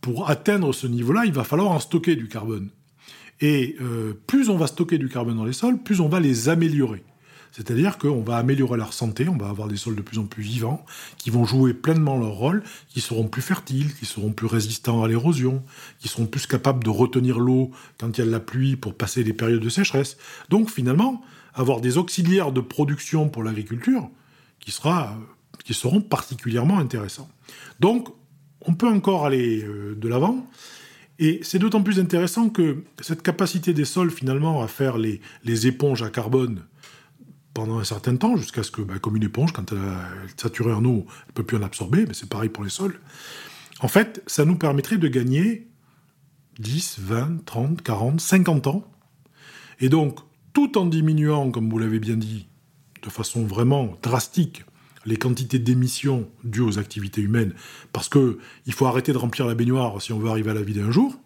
pour 0.00 0.30
atteindre 0.30 0.72
ce 0.72 0.86
niveau-là, 0.86 1.24
il 1.26 1.32
va 1.32 1.44
falloir 1.44 1.70
en 1.70 1.80
stocker 1.80 2.16
du 2.16 2.28
carbone. 2.28 2.70
Et 3.40 3.76
euh, 3.80 4.12
plus 4.26 4.50
on 4.50 4.56
va 4.56 4.66
stocker 4.66 4.98
du 4.98 5.08
carbone 5.08 5.36
dans 5.36 5.44
les 5.44 5.52
sols, 5.52 5.78
plus 5.82 6.00
on 6.00 6.08
va 6.08 6.20
les 6.20 6.48
améliorer. 6.48 7.02
C'est-à-dire 7.52 7.98
qu'on 7.98 8.22
va 8.22 8.36
améliorer 8.36 8.78
leur 8.78 8.92
santé, 8.92 9.28
on 9.28 9.36
va 9.36 9.48
avoir 9.48 9.66
des 9.66 9.76
sols 9.76 9.96
de 9.96 10.02
plus 10.02 10.18
en 10.18 10.26
plus 10.26 10.42
vivants, 10.42 10.84
qui 11.16 11.30
vont 11.30 11.44
jouer 11.44 11.74
pleinement 11.74 12.16
leur 12.16 12.30
rôle, 12.30 12.62
qui 12.88 13.00
seront 13.00 13.26
plus 13.26 13.42
fertiles, 13.42 13.92
qui 13.94 14.06
seront 14.06 14.32
plus 14.32 14.46
résistants 14.46 15.02
à 15.02 15.08
l'érosion, 15.08 15.64
qui 15.98 16.08
seront 16.08 16.26
plus 16.26 16.46
capables 16.46 16.84
de 16.84 16.90
retenir 16.90 17.40
l'eau 17.40 17.72
quand 17.98 18.16
il 18.16 18.20
y 18.20 18.22
a 18.22 18.26
de 18.26 18.30
la 18.30 18.40
pluie 18.40 18.76
pour 18.76 18.94
passer 18.94 19.24
les 19.24 19.32
périodes 19.32 19.62
de 19.62 19.68
sécheresse. 19.68 20.16
Donc 20.48 20.70
finalement, 20.70 21.22
avoir 21.54 21.80
des 21.80 21.98
auxiliaires 21.98 22.52
de 22.52 22.60
production 22.60 23.28
pour 23.28 23.42
l'agriculture 23.42 24.08
qui, 24.60 24.70
sera, 24.70 25.16
qui 25.64 25.74
seront 25.74 26.00
particulièrement 26.00 26.78
intéressants. 26.78 27.28
Donc, 27.80 28.08
on 28.62 28.74
peut 28.74 28.88
encore 28.88 29.26
aller 29.26 29.64
euh, 29.64 29.96
de 29.96 30.08
l'avant. 30.08 30.46
Et 31.20 31.38
c'est 31.42 31.58
d'autant 31.58 31.82
plus 31.82 32.00
intéressant 32.00 32.48
que 32.48 32.82
cette 33.00 33.22
capacité 33.22 33.74
des 33.74 33.84
sols, 33.84 34.10
finalement, 34.10 34.62
à 34.62 34.68
faire 34.68 34.96
les, 34.96 35.20
les 35.44 35.66
éponges 35.66 36.02
à 36.02 36.08
carbone 36.08 36.62
pendant 37.52 37.78
un 37.78 37.84
certain 37.84 38.16
temps, 38.16 38.36
jusqu'à 38.36 38.62
ce 38.62 38.70
que, 38.70 38.80
bah, 38.80 38.98
comme 38.98 39.16
une 39.16 39.22
éponge, 39.24 39.52
quand 39.52 39.70
elle 39.70 39.78
est 39.78 40.40
saturée 40.40 40.72
en 40.72 40.82
eau, 40.84 41.04
elle 41.06 41.28
ne 41.28 41.32
peut 41.34 41.42
plus 41.42 41.58
en 41.58 41.62
absorber, 41.62 42.06
mais 42.06 42.14
c'est 42.14 42.28
pareil 42.28 42.48
pour 42.48 42.64
les 42.64 42.70
sols. 42.70 42.98
En 43.80 43.88
fait, 43.88 44.22
ça 44.26 44.46
nous 44.46 44.56
permettrait 44.56 44.96
de 44.96 45.08
gagner 45.08 45.68
10, 46.58 47.00
20, 47.00 47.44
30, 47.44 47.82
40, 47.82 48.20
50 48.20 48.66
ans. 48.68 48.90
Et 49.78 49.90
donc, 49.90 50.20
tout 50.54 50.78
en 50.78 50.86
diminuant, 50.86 51.50
comme 51.50 51.68
vous 51.68 51.78
l'avez 51.78 51.98
bien 51.98 52.16
dit, 52.16 52.48
de 53.02 53.10
façon 53.10 53.44
vraiment 53.44 53.96
drastique, 54.02 54.64
les 55.04 55.16
quantités 55.16 55.58
d'émissions 55.58 56.28
dues 56.44 56.60
aux 56.60 56.78
activités 56.78 57.22
humaines, 57.22 57.54
parce 57.92 58.08
qu'il 58.08 58.72
faut 58.72 58.86
arrêter 58.86 59.12
de 59.12 59.18
remplir 59.18 59.46
la 59.46 59.54
baignoire 59.54 60.00
si 60.00 60.12
on 60.12 60.18
veut 60.18 60.28
arriver 60.28 60.50
à 60.50 60.54
la 60.54 60.62
vie 60.62 60.74
d'un 60.74 60.90
jour, 60.90 61.18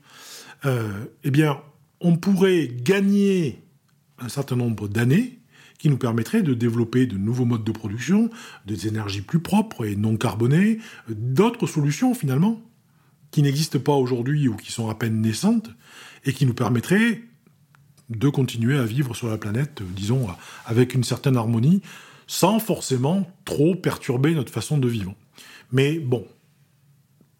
euh, 0.65 1.05
eh 1.25 1.31
bien, 1.31 1.61
on 2.00 2.17
pourrait 2.17 2.69
gagner 2.69 3.62
un 4.19 4.29
certain 4.29 4.56
nombre 4.56 4.88
d'années 4.88 5.41
qui 5.79 5.91
nous 5.91 5.99
permettraient 5.99 6.43
de 6.43 6.55
développer 6.55 7.06
de 7.06 7.17
nouveaux 7.17 7.44
modes 7.44 7.65
de 7.65 7.73
production, 7.73 8.31
des 8.65 8.87
énergies 8.87 9.21
plus 9.21 9.41
propres 9.41 9.85
et 9.85 9.97
non 9.97 10.17
carbonées, 10.17 10.79
d'autres 11.09 11.67
solutions 11.67 12.15
finalement, 12.15 12.62
qui 13.31 13.43
n'existent 13.43 13.81
pas 13.81 13.93
aujourd'hui 13.93 14.49
ou 14.49 14.56
qui 14.56 14.73
sont 14.73 14.88
à 14.88 14.94
peine 14.94 15.20
naissantes, 15.20 15.70
et 16.25 16.32
qui 16.32 16.47
nous 16.47 16.55
permettraient 16.55 17.23
de 18.11 18.29
continuer 18.29 18.79
à 18.79 18.85
vivre 18.85 19.15
sur 19.15 19.29
la 19.29 19.38
planète, 19.38 19.82
disons, 19.94 20.27
avec 20.67 20.94
une 20.94 21.05
certaine 21.05 21.37
harmonie, 21.37 21.82
sans 22.26 22.59
forcément 22.59 23.31
trop 23.44 23.75
perturber 23.75 24.35
notre 24.35 24.53
façon 24.53 24.79
de 24.79 24.88
vivre. 24.88 25.15
Mais 25.73 25.99
bon, 25.99 26.26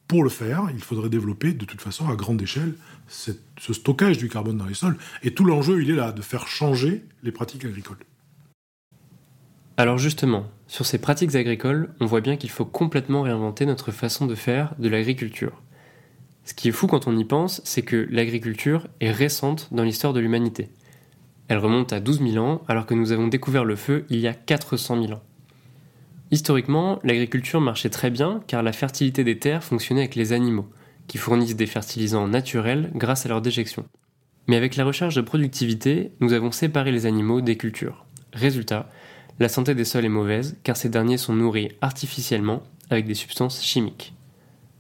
pour 0.09 0.23
le 0.23 0.31
faire, 0.31 0.69
il 0.75 0.83
faudrait 0.83 1.09
développer 1.09 1.53
de 1.53 1.65
toute 1.65 1.81
façon 1.81 2.09
à 2.09 2.17
grande 2.17 2.41
échelle 2.43 2.75
ce 3.09 3.33
stockage 3.73 4.19
du 4.19 4.29
carbone 4.29 4.59
dans 4.59 4.67
les 4.67 4.75
sols. 4.75 4.99
Et 5.23 5.35
tout 5.35 5.45
l'enjeu, 5.45 5.83
il 5.83 5.91
est 5.91 5.95
là, 5.95 6.13
de 6.13 6.23
faire 6.23 6.47
changer 6.47 7.05
les 7.23 7.33
pratiques 7.33 7.65
agricoles. 7.65 7.99
Alors 9.77 9.99
justement, 9.99 10.47
sur 10.69 10.87
ces 10.87 10.99
pratiques 10.99 11.35
agricoles, 11.35 11.93
on 12.01 12.07
voit 12.07 12.21
bien 12.21 12.37
qu'il 12.37 12.51
faut 12.51 12.65
complètement 12.65 13.23
réinventer 13.23 13.67
notre 13.67 13.91
façon 13.91 14.27
de 14.27 14.37
faire 14.37 14.75
de 14.79 14.89
l'agriculture. 14.89 15.63
Ce 16.45 16.55
qui 16.55 16.69
est 16.69 16.73
fou 16.73 16.87
quand 16.87 17.09
on 17.09 17.17
y 17.17 17.25
pense, 17.25 17.61
c'est 17.65 17.83
que 17.83 18.07
l'agriculture 18.11 18.87
est 19.01 19.11
récente 19.11 19.69
dans 19.73 19.83
l'histoire 19.83 20.13
de 20.13 20.21
l'humanité. 20.21 20.69
Elle 21.49 21.59
remonte 21.59 21.93
à 21.93 22.01
12 22.01 22.21
000 22.33 22.45
ans, 22.45 22.63
alors 22.69 22.87
que 22.87 22.95
nous 22.95 23.13
avons 23.13 23.29
découvert 23.29 23.65
le 23.65 23.77
feu 23.77 24.07
il 24.09 24.21
y 24.21 24.27
a 24.27 24.35
400 24.35 25.03
000 25.03 25.13
ans. 25.13 25.23
Historiquement, 26.31 26.99
l'agriculture 27.05 27.61
marchait 27.61 27.91
très 27.91 28.11
bien 28.11 28.41
car 28.47 28.63
la 28.63 28.73
fertilité 28.73 29.25
des 29.25 29.39
terres 29.39 29.63
fonctionnait 29.63 30.01
avec 30.03 30.15
les 30.15 30.33
animaux, 30.33 30.69
qui 31.07 31.19
fournissent 31.19 31.57
des 31.57 31.67
fertilisants 31.67 32.29
naturels 32.29 32.91
grâce 32.95 33.27
à 33.27 33.29
leur 33.29 33.43
déjection. 33.43 33.85
Mais 34.47 34.57
avec 34.57 34.77
la 34.77 34.85
recherche 34.85 35.15
de 35.15 35.21
productivité, 35.21 36.13
nous 36.21 36.33
avons 36.33 36.51
séparé 36.51 36.93
les 36.93 37.07
animaux 37.07 37.41
des 37.41 37.57
cultures. 37.57 38.05
Résultat, 38.33 38.89
la 39.39 39.49
santé 39.49 39.75
des 39.75 39.85
sols 39.85 40.05
est 40.05 40.11
mauvaise 40.11 40.57
car 40.63 40.77
ces 40.77 40.89
derniers 40.89 41.19
sont 41.19 41.35
nourris 41.35 41.73
artificiellement 41.81 42.63
avec 42.91 43.07
des 43.07 43.15
substances 43.15 43.63
chimiques. 43.63 44.15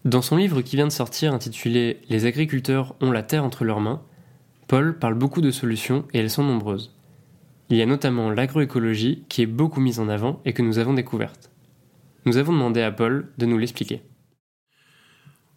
Dans 0.04 0.23
son 0.23 0.37
livre 0.37 0.61
qui 0.61 0.76
vient 0.76 0.87
de 0.87 0.92
sortir 0.92 1.33
intitulé 1.33 2.00
Les 2.11 2.26
agriculteurs 2.26 2.94
ont 3.00 3.11
la 3.11 3.23
terre 3.23 3.44
entre 3.44 3.64
leurs 3.64 3.80
mains, 3.80 4.02
Paul 4.68 4.99
parle 4.99 5.14
beaucoup 5.14 5.40
de 5.40 5.50
solutions 5.50 6.06
et 6.12 6.18
elles 6.18 6.30
sont 6.30 6.44
nombreuses. 6.44 6.94
Il 7.71 7.76
y 7.76 7.83
a 7.83 7.87
notamment 7.87 8.30
l'agroécologie 8.30 9.25
qui 9.28 9.42
est 9.42 9.47
beaucoup 9.47 9.80
mise 9.80 10.00
en 10.00 10.09
avant 10.09 10.40
et 10.44 10.52
que 10.52 10.62
nous 10.62 10.78
avons 10.78 10.94
découverte. 10.94 11.50
Nous 12.26 12.37
avons 12.37 12.52
demandé 12.52 12.80
à 12.80 12.92
Paul 12.92 13.30
de 13.38 13.47
nous 13.47 13.59
l'expliquer. 13.59 14.02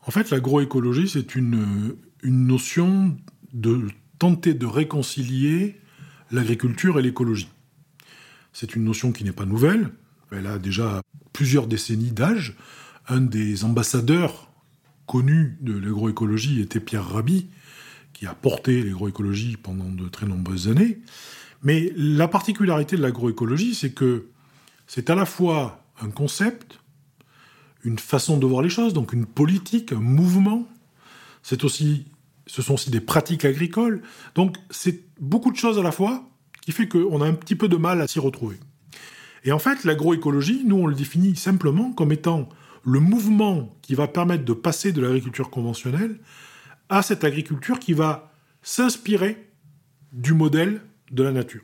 En 0.05 0.11
fait, 0.11 0.29
l'agroécologie, 0.29 1.09
c'est 1.09 1.35
une, 1.35 1.95
notion 2.23 3.17
de 3.53 3.87
tenter 4.19 4.53
de 4.53 4.65
réconcilier 4.65 5.79
l'agriculture 6.31 6.97
et 6.97 7.01
l'écologie. 7.01 7.49
C'est 8.53 8.75
une 8.75 8.85
notion 8.85 9.11
qui 9.11 9.23
n'est 9.23 9.31
pas 9.31 9.45
nouvelle, 9.45 9.89
elle 10.31 10.47
a 10.47 10.59
déjà 10.59 11.01
plusieurs 11.33 11.67
décennies 11.67 12.11
d'âge, 12.11 12.55
un 13.07 13.21
des 13.21 13.63
ambassadeurs 13.63 14.51
connus 15.05 15.57
de 15.61 15.73
l'agroécologie 15.73 16.61
était 16.61 16.79
Pierre 16.79 17.07
Rabhi, 17.07 17.49
qui 18.17 18.25
a 18.25 18.33
porté 18.33 18.81
l'agroécologie 18.81 19.57
pendant 19.57 19.89
de 19.89 20.09
très 20.09 20.25
nombreuses 20.25 20.67
années. 20.69 20.97
Mais 21.61 21.93
la 21.95 22.27
particularité 22.27 22.97
de 22.97 23.03
l'agroécologie, 23.03 23.75
c'est 23.75 23.91
que 23.91 24.29
c'est 24.87 25.11
à 25.11 25.15
la 25.15 25.25
fois 25.25 25.83
un 26.01 26.09
concept, 26.09 26.79
une 27.83 27.99
façon 27.99 28.37
de 28.37 28.47
voir 28.47 28.63
les 28.63 28.69
choses, 28.69 28.93
donc 28.93 29.13
une 29.13 29.27
politique, 29.27 29.91
un 29.91 29.99
mouvement. 29.99 30.67
C'est 31.43 31.63
aussi, 31.63 32.07
ce 32.47 32.63
sont 32.63 32.73
aussi 32.73 32.89
des 32.89 33.01
pratiques 33.01 33.45
agricoles. 33.45 34.01
Donc 34.33 34.57
c'est 34.71 35.03
beaucoup 35.19 35.51
de 35.51 35.57
choses 35.57 35.77
à 35.77 35.83
la 35.83 35.91
fois 35.91 36.27
qui 36.61 36.71
fait 36.71 36.87
qu'on 36.87 37.21
a 37.21 37.27
un 37.27 37.33
petit 37.33 37.55
peu 37.55 37.67
de 37.67 37.77
mal 37.77 38.01
à 38.01 38.07
s'y 38.07 38.19
retrouver. 38.19 38.57
Et 39.43 39.51
en 39.51 39.59
fait, 39.59 39.83
l'agroécologie, 39.83 40.63
nous, 40.65 40.77
on 40.77 40.87
le 40.87 40.95
définit 40.95 41.35
simplement 41.35 41.91
comme 41.91 42.11
étant 42.11 42.49
le 42.83 42.99
mouvement 42.99 43.77
qui 43.83 43.93
va 43.93 44.07
permettre 44.07 44.43
de 44.43 44.53
passer 44.53 44.91
de 44.91 45.01
l'agriculture 45.01 45.51
conventionnelle 45.51 46.19
à 46.89 47.01
cette 47.01 47.23
agriculture 47.23 47.79
qui 47.79 47.93
va 47.93 48.31
s'inspirer 48.61 49.47
du 50.11 50.33
modèle 50.33 50.81
de 51.11 51.23
la 51.23 51.31
nature. 51.31 51.61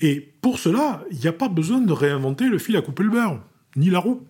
Et 0.00 0.20
pour 0.40 0.58
cela, 0.58 1.04
il 1.10 1.18
n'y 1.18 1.26
a 1.26 1.32
pas 1.32 1.48
besoin 1.48 1.80
de 1.80 1.92
réinventer 1.92 2.48
le 2.48 2.58
fil 2.58 2.76
à 2.76 2.82
couper 2.82 3.02
le 3.02 3.10
beurre, 3.10 3.42
ni 3.76 3.90
la 3.90 3.98
roue. 3.98 4.26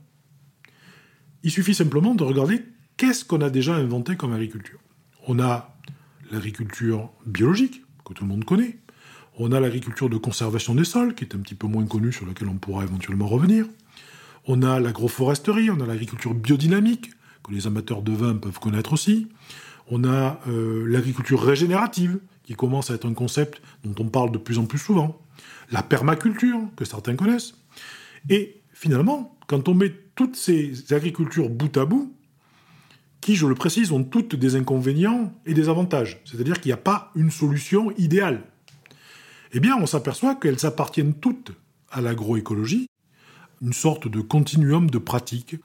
Il 1.43 1.51
suffit 1.51 1.75
simplement 1.75 2.15
de 2.15 2.25
regarder 2.25 2.63
qu'est-ce 2.97 3.25
qu'on 3.25 3.41
a 3.41 3.51
déjà 3.51 3.75
inventé 3.75 4.17
comme 4.17 4.33
agriculture. 4.33 4.81
On 5.27 5.39
a 5.39 5.77
l'agriculture 6.31 7.11
biologique, 7.27 7.83
que 8.05 8.13
tout 8.13 8.25
le 8.25 8.31
monde 8.31 8.45
connaît. 8.45 8.79
On 9.39 9.53
a 9.53 9.61
l'agriculture 9.61 10.11
de 10.11 10.17
conservation 10.17 10.75
des 10.75 10.85
sols, 10.85 11.15
qui 11.15 11.25
est 11.25 11.35
un 11.35 11.39
petit 11.39 11.55
peu 11.55 11.67
moins 11.67 11.87
connue, 11.87 12.13
sur 12.13 12.27
laquelle 12.27 12.49
on 12.49 12.59
pourra 12.59 12.85
éventuellement 12.85 13.27
revenir. 13.27 13.67
On 14.47 14.63
a 14.63 14.81
l'agroforesterie, 14.81 15.71
on 15.71 15.81
a 15.81 15.87
l'agriculture 15.87 16.35
biodynamique, 16.35 17.11
que 17.43 17.53
les 17.53 17.67
amateurs 17.67 18.03
de 18.03 18.13
vin 18.13 18.37
peuvent 18.37 18.59
connaître 18.59 18.93
aussi. 18.93 19.29
On 19.89 20.05
a 20.05 20.41
euh, 20.49 20.87
l'agriculture 20.87 21.43
régénérative, 21.43 22.21
qui 22.45 22.55
commence 22.55 22.91
à 22.91 22.95
être 22.95 23.07
un 23.07 23.15
concept 23.15 23.63
dont 23.85 23.95
on 24.03 24.09
parle 24.09 24.33
de 24.33 24.39
plus 24.39 24.59
en 24.59 24.67
plus 24.67 24.79
souvent. 24.79 25.21
La 25.71 25.83
permaculture, 25.83 26.61
que 26.77 26.85
certains 26.85 27.17
connaissent. 27.17 27.55
Et 28.29 28.61
finalement, 28.73 29.39
quand 29.47 29.69
on 29.69 29.75
met 29.75 29.95
toutes 30.15 30.37
ces 30.37 30.93
agricultures 30.93 31.49
bout 31.49 31.77
à 31.77 31.85
bout, 31.85 32.15
qui, 33.21 33.37
je 33.37 33.47
le 33.47 33.55
précise, 33.55 33.93
ont 33.93 34.03
toutes 34.03 34.35
des 34.35 34.57
inconvénients 34.57 35.33
et 35.45 35.55
des 35.55 35.69
avantages. 35.69 36.21
C'est-à-dire 36.25 36.61
qu'il 36.61 36.71
n'y 36.71 36.75
a 36.75 36.79
pas 36.79 37.11
une 37.15 37.31
solution 37.31 37.91
idéale. 37.99 38.43
Eh 39.53 39.61
bien, 39.61 39.77
on 39.77 39.87
s'aperçoit 39.87 40.35
qu'elles 40.35 40.65
appartiennent 40.65 41.15
toutes 41.15 41.53
à 41.91 42.01
l'agroécologie, 42.01 42.87
une 43.61 43.73
sorte 43.73 44.09
de 44.09 44.21
continuum 44.21 44.89
de 44.89 44.99
pratiques 44.99 45.57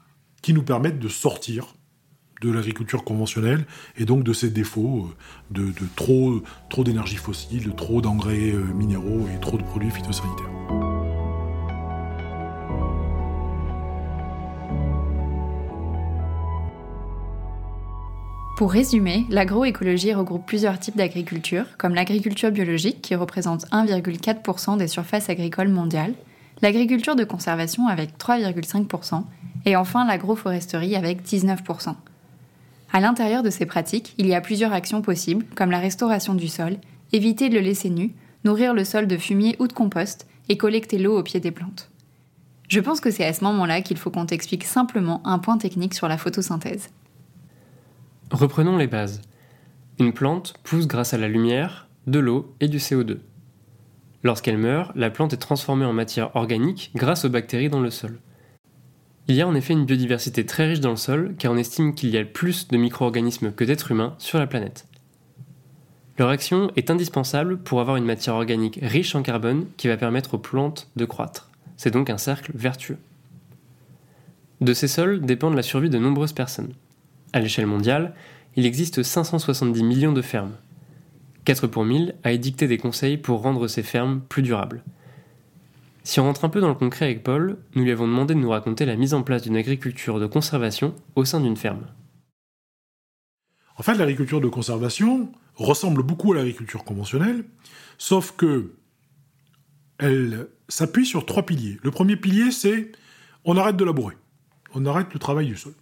qui 0.46 0.54
nous 0.54 0.62
permettent 0.62 1.00
de 1.00 1.08
sortir 1.08 1.74
de 2.40 2.52
l'agriculture 2.52 3.02
conventionnelle 3.02 3.66
et 3.96 4.04
donc 4.04 4.22
de 4.22 4.32
ses 4.32 4.48
défauts 4.48 5.08
euh, 5.56 5.72
de, 5.72 5.72
trop, 5.96 6.40
trop 6.70 6.84
d'énergie 6.84 7.16
fossile, 7.16 7.74
trop 7.74 8.00
d'engrais 8.00 8.52
euh, 8.52 8.62
minéraux 8.62 9.26
et 9.34 9.40
trop 9.40 9.58
de 9.58 9.64
produits 9.64 9.90
phytosanitaires. 9.90 10.46
Pour 18.56 18.70
résumer, 18.70 19.26
l'agroécologie 19.28 20.14
regroupe 20.14 20.46
plusieurs 20.46 20.78
types 20.78 20.96
d'agriculture, 20.96 21.64
comme 21.76 21.96
l'agriculture 21.96 22.52
biologique 22.52 23.02
qui 23.02 23.16
représente 23.16 23.66
1,4% 23.72 24.78
des 24.78 24.86
surfaces 24.86 25.28
agricoles 25.28 25.70
mondiales, 25.70 26.14
l'agriculture 26.62 27.16
de 27.16 27.24
conservation 27.24 27.88
avec 27.88 28.16
3,5%, 28.16 29.24
et 29.66 29.76
enfin 29.76 30.06
l'agroforesterie 30.06 30.96
avec 30.96 31.22
19%. 31.22 31.94
À 32.92 33.00
l'intérieur 33.00 33.42
de 33.42 33.50
ces 33.50 33.66
pratiques, 33.66 34.14
il 34.16 34.26
y 34.26 34.34
a 34.34 34.40
plusieurs 34.40 34.72
actions 34.72 35.02
possibles, 35.02 35.44
comme 35.54 35.70
la 35.70 35.80
restauration 35.80 36.34
du 36.34 36.48
sol, 36.48 36.76
éviter 37.12 37.48
de 37.48 37.54
le 37.54 37.60
laisser 37.60 37.90
nu, 37.90 38.14
nourrir 38.44 38.72
le 38.72 38.84
sol 38.84 39.06
de 39.06 39.18
fumier 39.18 39.56
ou 39.58 39.66
de 39.66 39.72
compost, 39.72 40.26
et 40.48 40.56
collecter 40.56 40.98
l'eau 40.98 41.18
au 41.18 41.22
pied 41.22 41.40
des 41.40 41.50
plantes. 41.50 41.90
Je 42.68 42.80
pense 42.80 43.00
que 43.00 43.10
c'est 43.10 43.24
à 43.24 43.32
ce 43.32 43.44
moment-là 43.44 43.80
qu'il 43.80 43.96
faut 43.96 44.10
qu'on 44.10 44.26
t'explique 44.26 44.64
simplement 44.64 45.20
un 45.26 45.38
point 45.38 45.58
technique 45.58 45.94
sur 45.94 46.08
la 46.08 46.18
photosynthèse. 46.18 46.88
Reprenons 48.30 48.76
les 48.76 48.86
bases. 48.86 49.22
Une 49.98 50.12
plante 50.12 50.54
pousse 50.62 50.86
grâce 50.86 51.14
à 51.14 51.18
la 51.18 51.28
lumière, 51.28 51.88
de 52.06 52.18
l'eau 52.18 52.54
et 52.60 52.68
du 52.68 52.78
CO2. 52.78 53.18
Lorsqu'elle 54.22 54.58
meurt, 54.58 54.92
la 54.94 55.10
plante 55.10 55.32
est 55.32 55.38
transformée 55.38 55.84
en 55.84 55.92
matière 55.92 56.34
organique 56.34 56.90
grâce 56.94 57.24
aux 57.24 57.28
bactéries 57.28 57.70
dans 57.70 57.80
le 57.80 57.90
sol. 57.90 58.18
Il 59.28 59.34
y 59.34 59.42
a 59.42 59.48
en 59.48 59.54
effet 59.56 59.72
une 59.72 59.86
biodiversité 59.86 60.46
très 60.46 60.68
riche 60.68 60.80
dans 60.80 60.90
le 60.90 60.96
sol 60.96 61.34
car 61.38 61.52
on 61.52 61.56
estime 61.56 61.94
qu'il 61.94 62.10
y 62.10 62.18
a 62.18 62.24
plus 62.24 62.68
de 62.68 62.76
micro-organismes 62.76 63.52
que 63.52 63.64
d'êtres 63.64 63.90
humains 63.90 64.14
sur 64.18 64.38
la 64.38 64.46
planète. 64.46 64.86
Leur 66.18 66.28
action 66.28 66.70
est 66.76 66.90
indispensable 66.90 67.58
pour 67.58 67.80
avoir 67.80 67.96
une 67.96 68.04
matière 68.04 68.36
organique 68.36 68.78
riche 68.80 69.14
en 69.14 69.22
carbone 69.22 69.66
qui 69.76 69.88
va 69.88 69.96
permettre 69.96 70.34
aux 70.34 70.38
plantes 70.38 70.88
de 70.96 71.04
croître. 71.04 71.50
C'est 71.76 71.90
donc 71.90 72.08
un 72.08 72.18
cercle 72.18 72.52
vertueux. 72.54 72.98
De 74.60 74.72
ces 74.72 74.88
sols 74.88 75.20
dépendent 75.20 75.56
la 75.56 75.62
survie 75.62 75.90
de 75.90 75.98
nombreuses 75.98 76.32
personnes. 76.32 76.72
À 77.32 77.40
l'échelle 77.40 77.66
mondiale, 77.66 78.14
il 78.54 78.64
existe 78.64 79.02
570 79.02 79.82
millions 79.82 80.12
de 80.12 80.22
fermes. 80.22 80.54
4 81.44 81.66
pour 81.66 81.84
1000 81.84 82.14
a 82.24 82.32
édicté 82.32 82.66
des 82.66 82.78
conseils 82.78 83.18
pour 83.18 83.42
rendre 83.42 83.68
ces 83.68 83.82
fermes 83.82 84.20
plus 84.20 84.42
durables. 84.42 84.82
Si 86.06 86.20
on 86.20 86.22
rentre 86.22 86.44
un 86.44 86.48
peu 86.48 86.60
dans 86.60 86.68
le 86.68 86.74
concret 86.74 87.06
avec 87.06 87.24
Paul, 87.24 87.58
nous 87.74 87.82
lui 87.82 87.90
avons 87.90 88.06
demandé 88.06 88.34
de 88.34 88.38
nous 88.38 88.50
raconter 88.50 88.86
la 88.86 88.94
mise 88.94 89.12
en 89.12 89.24
place 89.24 89.42
d'une 89.42 89.56
agriculture 89.56 90.20
de 90.20 90.26
conservation 90.26 90.94
au 91.16 91.24
sein 91.24 91.40
d'une 91.40 91.56
ferme. 91.56 91.84
En 93.76 93.82
fait, 93.82 93.94
l'agriculture 93.94 94.40
de 94.40 94.46
conservation 94.46 95.32
ressemble 95.56 96.04
beaucoup 96.04 96.32
à 96.32 96.36
l'agriculture 96.36 96.84
conventionnelle, 96.84 97.44
sauf 97.98 98.36
que 98.36 98.72
elle 99.98 100.48
s'appuie 100.68 101.06
sur 101.06 101.26
trois 101.26 101.44
piliers. 101.44 101.78
Le 101.82 101.90
premier 101.90 102.16
pilier, 102.16 102.52
c'est 102.52 102.92
on 103.44 103.56
arrête 103.56 103.76
de 103.76 103.84
labourer, 103.84 104.16
on 104.74 104.86
arrête 104.86 105.12
le 105.12 105.18
travail 105.18 105.46
du 105.46 105.56
sol 105.56 105.74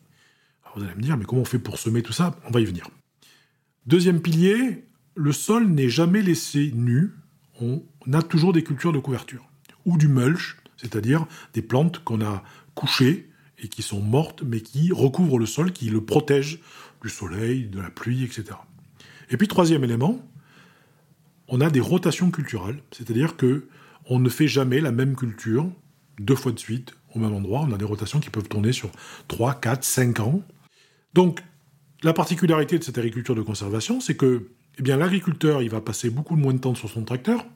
vous 0.76 0.84
allez 0.84 0.94
me 0.94 1.02
dire, 1.02 1.16
mais 1.16 1.24
comment 1.24 1.42
on 1.42 1.44
fait 1.44 1.58
pour 1.58 1.78
semer 1.78 2.02
tout 2.02 2.12
ça? 2.12 2.36
On 2.46 2.50
va 2.50 2.60
y 2.60 2.64
venir. 2.64 2.88
Deuxième 3.86 4.20
pilier, 4.20 4.84
le 5.14 5.32
sol 5.32 5.68
n'est 5.68 5.88
jamais 5.88 6.22
laissé 6.22 6.72
nu. 6.74 7.12
On 7.60 7.82
a 8.12 8.22
toujours 8.22 8.52
des 8.52 8.64
cultures 8.64 8.92
de 8.92 8.98
couverture. 8.98 9.48
Ou 9.86 9.98
du 9.98 10.08
mulch, 10.08 10.56
c'est-à-dire 10.76 11.26
des 11.52 11.62
plantes 11.62 12.02
qu'on 12.04 12.20
a 12.20 12.42
couchées 12.74 13.30
et 13.58 13.68
qui 13.68 13.82
sont 13.82 14.00
mortes, 14.00 14.42
mais 14.44 14.60
qui 14.60 14.92
recouvrent 14.92 15.38
le 15.38 15.46
sol, 15.46 15.72
qui 15.72 15.90
le 15.90 16.02
protègent 16.02 16.60
du 17.02 17.08
soleil, 17.08 17.66
de 17.66 17.80
la 17.80 17.90
pluie, 17.90 18.24
etc. 18.24 18.44
Et 19.30 19.36
puis 19.36 19.48
troisième 19.48 19.84
élément, 19.84 20.20
on 21.48 21.60
a 21.60 21.70
des 21.70 21.80
rotations 21.80 22.30
culturelles, 22.30 22.82
c'est-à-dire 22.90 23.36
que 23.36 23.68
on 24.06 24.18
ne 24.18 24.28
fait 24.28 24.48
jamais 24.48 24.80
la 24.80 24.92
même 24.92 25.16
culture 25.16 25.70
deux 26.18 26.34
fois 26.34 26.52
de 26.52 26.58
suite 26.58 26.94
au 27.14 27.18
même 27.18 27.32
endroit. 27.32 27.60
On 27.60 27.72
a 27.72 27.78
des 27.78 27.84
rotations 27.84 28.20
qui 28.20 28.30
peuvent 28.30 28.48
tourner 28.48 28.72
sur 28.72 28.90
3, 29.28 29.54
4, 29.54 29.84
5 29.84 30.20
ans. 30.20 30.42
Donc, 31.14 31.42
la 32.02 32.12
particularité 32.12 32.78
de 32.78 32.84
cette 32.84 32.98
agriculture 32.98 33.34
de 33.34 33.42
conservation, 33.42 34.00
c'est 34.00 34.16
que 34.16 34.48
eh 34.78 34.82
l'agriculteur, 34.82 35.62
il 35.62 35.70
va 35.70 35.80
passer 35.80 36.10
beaucoup 36.10 36.36
moins 36.36 36.52
de 36.52 36.58
temps 36.58 36.74
sur 36.74 36.90
son 36.90 37.04
tracteur, 37.04 37.46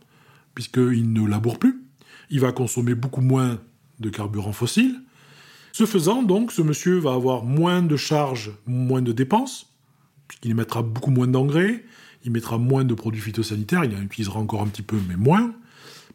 puisqu'il 0.54 1.12
ne 1.12 1.26
laboure 1.26 1.58
plus. 1.58 1.82
Il 2.30 2.40
va 2.40 2.52
consommer 2.52 2.94
beaucoup 2.94 3.20
moins 3.20 3.60
de 4.00 4.10
carburant 4.10 4.52
fossile. 4.52 5.00
Ce 5.72 5.86
faisant, 5.86 6.22
donc, 6.22 6.52
ce 6.52 6.62
monsieur 6.62 6.98
va 6.98 7.12
avoir 7.12 7.44
moins 7.44 7.82
de 7.82 7.96
charges, 7.96 8.52
moins 8.66 9.02
de 9.02 9.12
dépenses, 9.12 9.72
puisqu'il 10.26 10.54
mettra 10.54 10.82
beaucoup 10.82 11.10
moins 11.10 11.28
d'engrais, 11.28 11.84
il 12.24 12.32
mettra 12.32 12.58
moins 12.58 12.84
de 12.84 12.94
produits 12.94 13.20
phytosanitaires, 13.20 13.84
il 13.84 13.94
en 13.94 14.02
utilisera 14.02 14.40
encore 14.40 14.62
un 14.62 14.66
petit 14.66 14.82
peu, 14.82 14.98
mais 15.08 15.16
moins. 15.16 15.54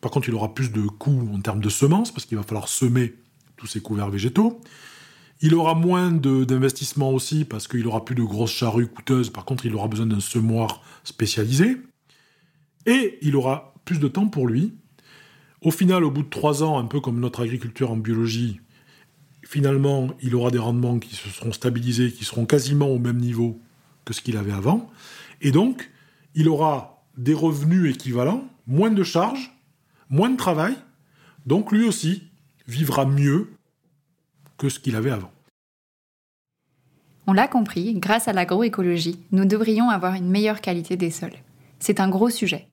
Par 0.01 0.11
contre, 0.11 0.27
il 0.27 0.35
aura 0.35 0.53
plus 0.53 0.71
de 0.71 0.81
coûts 0.81 1.29
en 1.33 1.39
termes 1.39 1.61
de 1.61 1.69
semences, 1.69 2.11
parce 2.11 2.25
qu'il 2.25 2.37
va 2.37 2.43
falloir 2.43 2.67
semer 2.67 3.15
tous 3.55 3.67
ces 3.67 3.79
couverts 3.81 4.09
végétaux. 4.09 4.59
Il 5.41 5.55
aura 5.55 5.75
moins 5.75 6.11
d'investissement 6.11 7.11
aussi 7.11 7.43
parce 7.43 7.67
qu'il 7.67 7.85
aura 7.85 8.05
plus 8.05 8.15
de 8.15 8.23
grosses 8.23 8.53
charrues 8.53 8.87
coûteuses. 8.87 9.29
Par 9.29 9.43
contre, 9.43 9.65
il 9.65 9.75
aura 9.75 9.89
besoin 9.89 10.05
d'un 10.05 10.21
semoir 10.21 10.81
spécialisé. 11.03 11.77
Et 12.85 13.17
il 13.21 13.35
aura 13.35 13.73
plus 13.83 13.99
de 13.99 14.07
temps 14.07 14.27
pour 14.27 14.47
lui. 14.47 14.73
Au 15.63 15.71
final, 15.71 16.03
au 16.03 16.11
bout 16.11 16.23
de 16.23 16.29
trois 16.29 16.61
ans, 16.61 16.77
un 16.77 16.83
peu 16.83 16.99
comme 16.99 17.21
notre 17.21 17.41
agriculture 17.41 17.89
en 17.89 17.95
biologie, 17.95 18.59
finalement, 19.43 20.09
il 20.21 20.35
aura 20.35 20.51
des 20.51 20.59
rendements 20.59 20.99
qui 20.99 21.15
se 21.15 21.29
seront 21.29 21.53
stabilisés, 21.53 22.11
qui 22.11 22.25
seront 22.25 22.45
quasiment 22.45 22.87
au 22.87 22.99
même 22.99 23.17
niveau 23.17 23.61
que 24.03 24.13
ce 24.13 24.21
qu'il 24.21 24.35
avait 24.35 24.51
avant. 24.51 24.91
Et 25.41 25.51
donc, 25.51 25.89
il 26.35 26.49
aura 26.49 27.05
des 27.17 27.33
revenus 27.33 27.95
équivalents, 27.95 28.43
moins 28.67 28.91
de 28.91 29.03
charges, 29.03 29.53
moins 30.09 30.29
de 30.29 30.35
travail. 30.35 30.75
Donc, 31.45 31.71
lui 31.71 31.85
aussi 31.85 32.23
vivra 32.67 33.05
mieux 33.05 33.53
que 34.57 34.67
ce 34.67 34.79
qu'il 34.79 34.97
avait 34.97 35.11
avant. 35.11 35.31
On 37.25 37.31
l'a 37.31 37.47
compris, 37.47 37.93
grâce 37.93 38.27
à 38.27 38.33
l'agroécologie, 38.33 39.23
nous 39.31 39.45
devrions 39.45 39.89
avoir 39.89 40.15
une 40.15 40.29
meilleure 40.29 40.59
qualité 40.59 40.97
des 40.97 41.09
sols. 41.09 41.37
C'est 41.79 42.01
un 42.01 42.09
gros 42.09 42.29
sujet. 42.29 42.67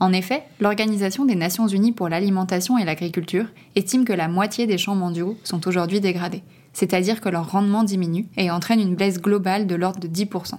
En 0.00 0.12
effet, 0.12 0.44
l'Organisation 0.60 1.24
des 1.24 1.34
Nations 1.34 1.66
Unies 1.66 1.92
pour 1.92 2.08
l'alimentation 2.08 2.78
et 2.78 2.84
l'agriculture 2.84 3.46
estime 3.74 4.04
que 4.04 4.12
la 4.12 4.28
moitié 4.28 4.66
des 4.66 4.78
champs 4.78 4.94
mondiaux 4.94 5.36
sont 5.42 5.66
aujourd'hui 5.66 6.00
dégradés, 6.00 6.42
c'est-à-dire 6.72 7.20
que 7.20 7.28
leur 7.28 7.50
rendement 7.50 7.82
diminue 7.82 8.26
et 8.36 8.50
entraîne 8.50 8.80
une 8.80 8.94
baisse 8.94 9.20
globale 9.20 9.66
de 9.66 9.74
l'ordre 9.74 9.98
de 9.98 10.06
10%. 10.06 10.54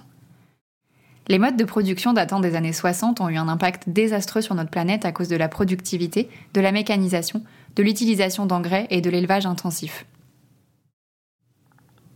Les 1.28 1.38
modes 1.38 1.56
de 1.56 1.64
production 1.64 2.12
datant 2.12 2.40
des 2.40 2.54
années 2.54 2.72
60 2.72 3.20
ont 3.20 3.28
eu 3.28 3.36
un 3.36 3.48
impact 3.48 3.88
désastreux 3.88 4.42
sur 4.42 4.54
notre 4.54 4.70
planète 4.70 5.04
à 5.04 5.12
cause 5.12 5.28
de 5.28 5.36
la 5.36 5.48
productivité, 5.48 6.28
de 6.54 6.60
la 6.60 6.72
mécanisation, 6.72 7.42
de 7.76 7.82
l'utilisation 7.82 8.46
d'engrais 8.46 8.88
et 8.90 9.00
de 9.00 9.08
l'élevage 9.10 9.46
intensif. 9.46 10.04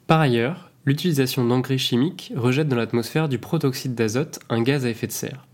Par 0.07 0.21
ailleurs, 0.21 0.71
l'utilisation 0.85 1.45
d'engrais 1.45 1.79
chimiques 1.79 2.33
rejette 2.37 2.69
dans 2.69 2.77
l'atmosphère 2.77 3.29
du 3.29 3.39
protoxyde 3.39 3.95
d'azote, 3.95 4.41
un 4.51 4.63
gaz 4.63 4.85
à 4.85 4.91
effet 4.91 5.07
de 5.07 5.13
serre. 5.13 5.47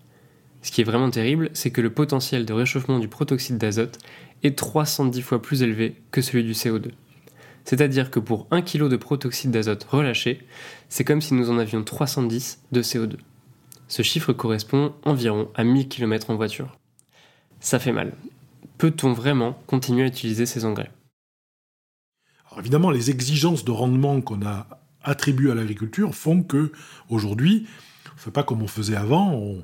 Ce 0.62 0.70
qui 0.70 0.80
est 0.80 0.84
vraiment 0.84 1.10
terrible, 1.10 1.50
c'est 1.54 1.70
que 1.70 1.80
le 1.80 1.90
potentiel 1.90 2.44
de 2.44 2.52
réchauffement 2.52 2.98
du 2.98 3.08
protoxyde 3.08 3.58
d'azote 3.58 3.98
est 4.42 4.56
310 4.56 5.22
fois 5.22 5.40
plus 5.40 5.62
élevé 5.62 5.96
que 6.10 6.20
celui 6.20 6.44
du 6.44 6.52
CO2. 6.52 6.90
C'est-à-dire 7.64 8.10
que 8.10 8.20
pour 8.20 8.46
1 8.50 8.62
kg 8.62 8.88
de 8.88 8.96
protoxyde 8.96 9.50
d'azote 9.50 9.84
relâché, 9.84 10.46
c'est 10.88 11.04
comme 11.04 11.20
si 11.20 11.34
nous 11.34 11.50
en 11.50 11.58
avions 11.58 11.82
310 11.82 12.62
de 12.72 12.82
CO2. 12.82 13.16
Ce 13.88 14.02
chiffre 14.02 14.32
correspond 14.32 14.94
environ 15.04 15.50
à 15.54 15.64
1000 15.64 15.88
km 15.88 16.30
en 16.30 16.36
voiture. 16.36 16.76
Ça 17.60 17.78
fait 17.78 17.92
mal. 17.92 18.12
Peut-on 18.78 19.12
vraiment 19.12 19.58
continuer 19.66 20.04
à 20.04 20.06
utiliser 20.06 20.46
ces 20.46 20.64
engrais? 20.64 20.90
Évidemment, 22.58 22.90
les 22.90 23.10
exigences 23.10 23.64
de 23.64 23.70
rendement 23.70 24.20
qu'on 24.20 24.44
a 24.44 24.79
attribuées 25.02 25.50
à 25.50 25.54
l'agriculture 25.54 26.14
font 26.14 26.42
que 26.42 26.72
aujourd'hui, 27.08 27.66
on 28.12 28.14
ne 28.16 28.20
fait 28.20 28.30
pas 28.30 28.42
comme 28.42 28.62
on 28.62 28.68
faisait 28.68 28.96
avant, 28.96 29.32
on, 29.32 29.62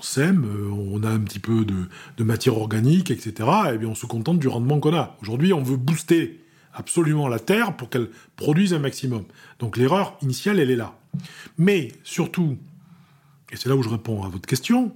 sème, 0.00 0.46
on 0.72 1.02
a 1.04 1.08
un 1.08 1.20
petit 1.20 1.38
peu 1.38 1.64
de, 1.64 2.24
matière 2.24 2.58
organique, 2.58 3.10
etc. 3.10 3.48
Et 3.72 3.78
bien 3.78 3.88
on 3.88 3.94
se 3.94 4.06
contente 4.06 4.38
du 4.38 4.48
rendement 4.48 4.78
qu'on 4.78 4.94
a. 4.94 5.16
Aujourd'hui, 5.22 5.54
on 5.54 5.62
veut 5.62 5.78
booster 5.78 6.40
absolument 6.74 7.28
la 7.28 7.38
terre 7.38 7.76
pour 7.76 7.88
qu'elle 7.88 8.10
produise 8.36 8.74
un 8.74 8.78
maximum. 8.78 9.24
Donc 9.58 9.76
l'erreur 9.76 10.18
initiale, 10.20 10.58
elle 10.60 10.70
est 10.70 10.76
là. 10.76 10.98
Mais 11.56 11.92
surtout, 12.04 12.58
et 13.50 13.56
c'est 13.56 13.68
là 13.68 13.76
où 13.76 13.82
je 13.82 13.88
réponds 13.88 14.22
à 14.22 14.28
votre 14.28 14.46
question, 14.46 14.94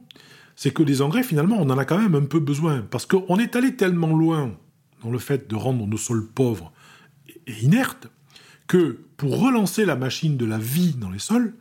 c'est 0.57 0.73
que 0.73 0.83
des 0.83 1.03
engrais, 1.03 1.23
finalement, 1.23 1.57
on 1.59 1.69
en 1.71 1.79
a 1.79 1.85
quand 1.85 1.99
même 1.99 2.15
un 2.15 2.27
peu 2.27 2.41
besoin. 2.41 2.83
Parce 2.91 3.07
qu'on 3.07 3.39
est 3.39 3.57
allé 3.57 3.75
tellement 3.75 4.15
loin 4.15 4.53
dans 5.03 5.11
le 5.11 5.19
fait 5.19 5.49
de 5.49 5.57
rendre 5.57 5.87
nos 5.87 5.97
sols 5.97 6.27
pauvres 6.27 6.73
et 7.47 7.53
inertes, 7.63 8.09
que 8.67 9.01
pour 9.17 9.41
relancer 9.41 9.85
la 9.85 9.97
machine 9.97 10.37
de 10.37 10.45
la 10.45 10.59
vie 10.59 10.95
dans 10.95 11.11
les 11.11 11.19
sols, 11.19 11.55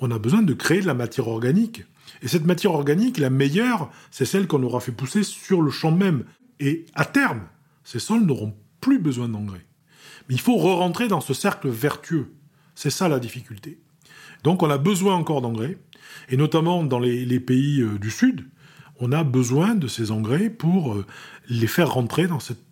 on 0.00 0.10
a 0.10 0.18
besoin 0.18 0.42
de 0.42 0.54
créer 0.54 0.80
de 0.80 0.86
la 0.86 0.94
matière 0.94 1.28
organique. 1.28 1.84
Et 2.22 2.28
cette 2.28 2.46
matière 2.46 2.72
organique, 2.72 3.18
la 3.18 3.30
meilleure, 3.30 3.90
c'est 4.10 4.24
celle 4.24 4.46
qu'on 4.46 4.62
aura 4.62 4.80
fait 4.80 4.92
pousser 4.92 5.22
sur 5.22 5.62
le 5.62 5.70
champ 5.70 5.92
même. 5.92 6.24
Et 6.60 6.86
à 6.94 7.04
terme, 7.04 7.42
ces 7.84 7.98
sols 7.98 8.24
n'auront 8.24 8.54
plus 8.80 8.98
besoin 8.98 9.28
d'engrais. 9.28 9.66
Mais 10.28 10.34
il 10.34 10.40
faut 10.40 10.56
re-rentrer 10.56 11.08
dans 11.08 11.20
ce 11.20 11.34
cercle 11.34 11.68
vertueux. 11.68 12.32
C'est 12.74 12.90
ça 12.90 13.08
la 13.08 13.18
difficulté. 13.18 13.78
Donc 14.44 14.62
on 14.62 14.70
a 14.70 14.78
besoin 14.78 15.14
encore 15.14 15.40
d'engrais, 15.40 15.78
et 16.28 16.36
notamment 16.36 16.84
dans 16.84 16.98
les, 16.98 17.40
pays 17.40 17.80
euh, 17.80 17.98
du 17.98 18.10
Sud, 18.10 18.46
on 19.00 19.12
a 19.12 19.24
besoin 19.24 19.74
de 19.74 19.88
ces 19.88 20.10
engrais 20.10 20.50
pour 20.50 20.94
euh, 20.94 21.06
les 21.48 21.66
faire 21.66 21.92
rentrer 21.92 22.26
dans 22.26 22.40
cette 22.40 22.62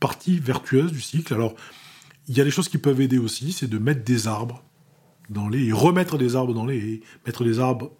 partie 0.00 0.38
vertueuse 0.38 0.92
du 0.92 1.00
cycle. 1.00 1.32
Alors, 1.34 1.54
il 2.28 2.36
y 2.36 2.40
a 2.40 2.44
des 2.44 2.50
choses 2.50 2.68
qui 2.68 2.78
peuvent 2.78 3.00
aider 3.00 3.18
aussi, 3.18 3.52
c'est 3.52 3.68
de 3.68 3.78
mettre 3.78 4.04
des 4.04 4.26
arbres 4.26 4.62
dans 5.30 5.48
les, 5.48 5.72
remettre 5.72 6.18
des 6.18 6.36
arbres 6.36 6.54
dans 6.54 6.66
les, 6.66 7.02
mettre 7.26 7.44
des 7.44 7.58
arbres 7.60 7.92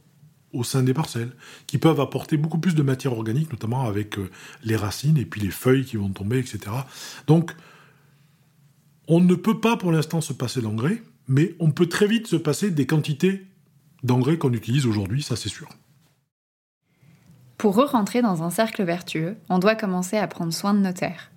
au 0.52 0.62
sein 0.62 0.82
des 0.82 0.94
parcelles, 0.94 1.32
qui 1.66 1.78
peuvent 1.78 2.00
apporter 2.00 2.36
beaucoup 2.36 2.58
plus 2.58 2.74
de 2.74 2.82
matière 2.82 3.12
organique, 3.12 3.50
notamment 3.50 3.86
avec 3.86 4.18
euh, 4.18 4.30
les 4.62 4.76
racines 4.76 5.18
et 5.18 5.24
puis 5.24 5.40
les 5.40 5.50
feuilles 5.50 5.84
qui 5.84 5.96
vont 5.96 6.10
tomber, 6.10 6.38
etc. 6.38 6.60
Donc, 7.26 7.54
on 9.08 9.20
ne 9.20 9.34
peut 9.34 9.60
pas 9.60 9.76
pour 9.76 9.90
l'instant 9.90 10.20
se 10.20 10.32
passer 10.32 10.62
d'engrais, 10.62 11.02
mais 11.26 11.54
on 11.58 11.72
peut 11.72 11.88
très 11.88 12.06
vite 12.06 12.28
se 12.28 12.36
passer 12.36 12.70
des 12.70 12.86
quantités 12.86 13.46
d'engrais 14.04 14.38
qu'on 14.38 14.52
utilise 14.52 14.86
aujourd'hui, 14.86 15.22
ça 15.22 15.34
c'est 15.34 15.48
sûr. 15.48 15.68
Pour 17.58 17.76
re-rentrer 17.76 18.22
dans 18.22 18.42
un 18.42 18.50
cercle 18.50 18.84
vertueux, 18.84 19.36
on 19.48 19.58
doit 19.58 19.74
commencer 19.74 20.16
à 20.16 20.28
prendre 20.28 20.52
soin 20.52 20.74
de 20.74 20.80
nos 20.80 20.92
terres. 20.92 21.30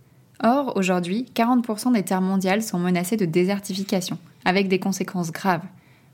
Or, 0.43 0.73
aujourd'hui, 0.75 1.25
40% 1.35 1.93
des 1.93 2.03
terres 2.03 2.21
mondiales 2.21 2.61
sont 2.61 2.79
menacées 2.79 3.17
de 3.17 3.25
désertification, 3.25 4.19
avec 4.45 4.67
des 4.67 4.79
conséquences 4.79 5.31
graves. 5.31 5.65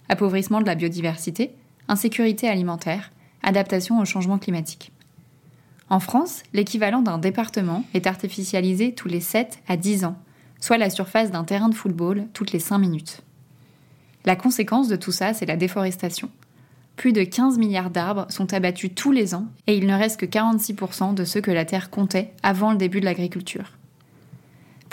Appauvrissement 0.10 0.62
de 0.62 0.65
la 0.65 0.75
biodiversité, 0.75 1.51
insécurité 1.88 2.48
alimentaire, 2.48 3.12
adaptation 3.42 4.00
au 4.00 4.06
changement 4.06 4.38
climatique. 4.38 4.92
En 5.89 6.00
France, 6.00 6.44
l'équivalent 6.53 7.01
d'un 7.01 7.17
département 7.17 7.84
est 7.93 8.08
artificialisé 8.08 8.93
tous 8.93 9.10
les 9.10 9.19
7 9.19 9.60
à 9.67 9.78
10 9.78 10.06
ans, 10.06 10.15
soit 10.60 10.78
la 10.78 10.89
surface 10.89 11.30
d'un 11.30 11.43
terrain 11.43 11.69
de 11.69 11.76
football 11.76 12.26
toutes 12.34 12.54
les 12.54 12.60
5 12.60 12.78
minutes. 12.78 13.21
La 14.26 14.38
conséquence 14.38 14.88
de 14.88 14.95
tout 14.95 15.12
ça, 15.12 15.34
c'est 15.34 15.45
la 15.45 15.58
déforestation. 15.58 16.30
Plus 16.95 17.12
de 17.12 17.24
15 17.24 17.58
milliards 17.58 17.89
d'arbres 17.89 18.28
sont 18.30 18.54
abattus 18.54 18.91
tous 18.95 19.12
les 19.12 19.36
ans 19.36 19.47
et 19.67 19.76
il 19.76 19.86
ne 19.86 19.95
reste 19.95 20.19
que 20.19 20.26
46% 20.26 21.13
de 21.13 21.26
ceux 21.26 21.41
que 21.41 21.52
la 21.52 21.65
Terre 21.65 21.89
comptait 21.89 22.32
avant 22.43 22.71
le 22.71 22.78
début 22.78 23.02
de 23.02 23.06
l'agriculture. 23.06 23.74